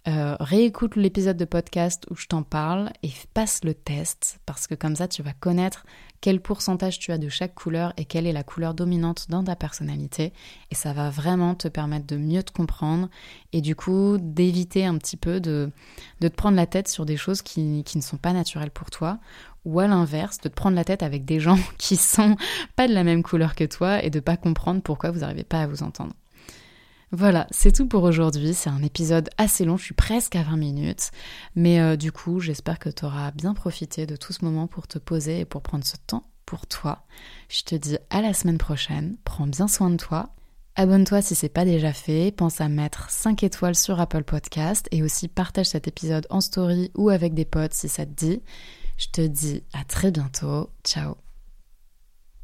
réécoute 0.06 0.96
l'épisode 0.96 1.36
de 1.36 1.44
podcast 1.44 2.06
où 2.08 2.14
je 2.14 2.26
t'en 2.26 2.42
parle 2.42 2.90
et 3.02 3.10
passe 3.34 3.62
le 3.64 3.74
test 3.74 4.40
parce 4.46 4.66
que 4.66 4.74
comme 4.74 4.96
ça 4.96 5.08
tu 5.08 5.22
vas 5.22 5.34
connaître 5.34 5.84
quel 6.26 6.40
pourcentage 6.40 6.98
tu 6.98 7.12
as 7.12 7.18
de 7.18 7.28
chaque 7.28 7.54
couleur 7.54 7.92
et 7.96 8.04
quelle 8.04 8.26
est 8.26 8.32
la 8.32 8.42
couleur 8.42 8.74
dominante 8.74 9.26
dans 9.28 9.44
ta 9.44 9.54
personnalité. 9.54 10.32
Et 10.72 10.74
ça 10.74 10.92
va 10.92 11.08
vraiment 11.08 11.54
te 11.54 11.68
permettre 11.68 12.04
de 12.04 12.16
mieux 12.16 12.42
te 12.42 12.50
comprendre 12.50 13.08
et 13.52 13.60
du 13.60 13.76
coup 13.76 14.18
d'éviter 14.20 14.84
un 14.84 14.98
petit 14.98 15.16
peu 15.16 15.38
de, 15.38 15.70
te 16.20 16.26
prendre 16.26 16.56
la 16.56 16.66
tête 16.66 16.88
sur 16.88 17.06
des 17.06 17.16
choses 17.16 17.42
qui, 17.42 17.84
qui 17.84 17.96
ne 17.96 18.02
sont 18.02 18.16
pas 18.16 18.32
naturelles 18.32 18.72
pour 18.72 18.90
toi 18.90 19.20
ou 19.64 19.78
à 19.78 19.86
l'inverse, 19.86 20.38
de 20.38 20.48
te 20.48 20.54
prendre 20.54 20.74
la 20.74 20.82
tête 20.82 21.04
avec 21.04 21.24
des 21.24 21.38
gens 21.38 21.60
qui 21.78 21.94
sont 21.94 22.34
pas 22.74 22.88
de 22.88 22.92
la 22.92 23.04
même 23.04 23.22
couleur 23.22 23.54
que 23.54 23.62
toi 23.62 24.02
et 24.02 24.10
de 24.10 24.18
pas 24.18 24.36
comprendre 24.36 24.82
pourquoi 24.82 25.12
vous 25.12 25.20
n'arrivez 25.20 25.44
pas 25.44 25.62
à 25.62 25.68
vous 25.68 25.84
entendre. 25.84 26.14
Voilà, 27.12 27.46
c'est 27.50 27.72
tout 27.72 27.86
pour 27.86 28.02
aujourd'hui. 28.02 28.52
C'est 28.52 28.70
un 28.70 28.82
épisode 28.82 29.30
assez 29.38 29.64
long, 29.64 29.76
je 29.76 29.84
suis 29.84 29.94
presque 29.94 30.36
à 30.36 30.42
20 30.42 30.56
minutes. 30.56 31.10
Mais 31.54 31.80
euh, 31.80 31.96
du 31.96 32.10
coup, 32.12 32.40
j'espère 32.40 32.78
que 32.78 32.88
tu 32.88 33.04
auras 33.04 33.30
bien 33.30 33.54
profité 33.54 34.06
de 34.06 34.16
tout 34.16 34.32
ce 34.32 34.44
moment 34.44 34.66
pour 34.66 34.88
te 34.88 34.98
poser 34.98 35.40
et 35.40 35.44
pour 35.44 35.62
prendre 35.62 35.84
ce 35.84 35.96
temps 36.06 36.24
pour 36.46 36.66
toi. 36.66 37.04
Je 37.48 37.62
te 37.62 37.74
dis 37.74 37.98
à 38.10 38.22
la 38.22 38.34
semaine 38.34 38.58
prochaine. 38.58 39.16
Prends 39.24 39.46
bien 39.46 39.68
soin 39.68 39.90
de 39.90 39.96
toi. 39.96 40.30
Abonne-toi 40.74 41.22
si 41.22 41.34
c'est 41.34 41.48
pas 41.48 41.64
déjà 41.64 41.92
fait. 41.92 42.32
Pense 42.36 42.60
à 42.60 42.68
mettre 42.68 43.10
5 43.10 43.42
étoiles 43.42 43.76
sur 43.76 44.00
Apple 44.00 44.24
Podcast 44.24 44.88
et 44.90 45.02
aussi 45.02 45.28
partage 45.28 45.66
cet 45.66 45.88
épisode 45.88 46.26
en 46.28 46.40
story 46.40 46.90
ou 46.96 47.08
avec 47.08 47.34
des 47.34 47.44
potes 47.44 47.74
si 47.74 47.88
ça 47.88 48.04
te 48.04 48.12
dit. 48.12 48.42
Je 48.98 49.06
te 49.08 49.20
dis 49.20 49.62
à 49.72 49.84
très 49.84 50.10
bientôt. 50.10 50.70
Ciao 50.84 51.25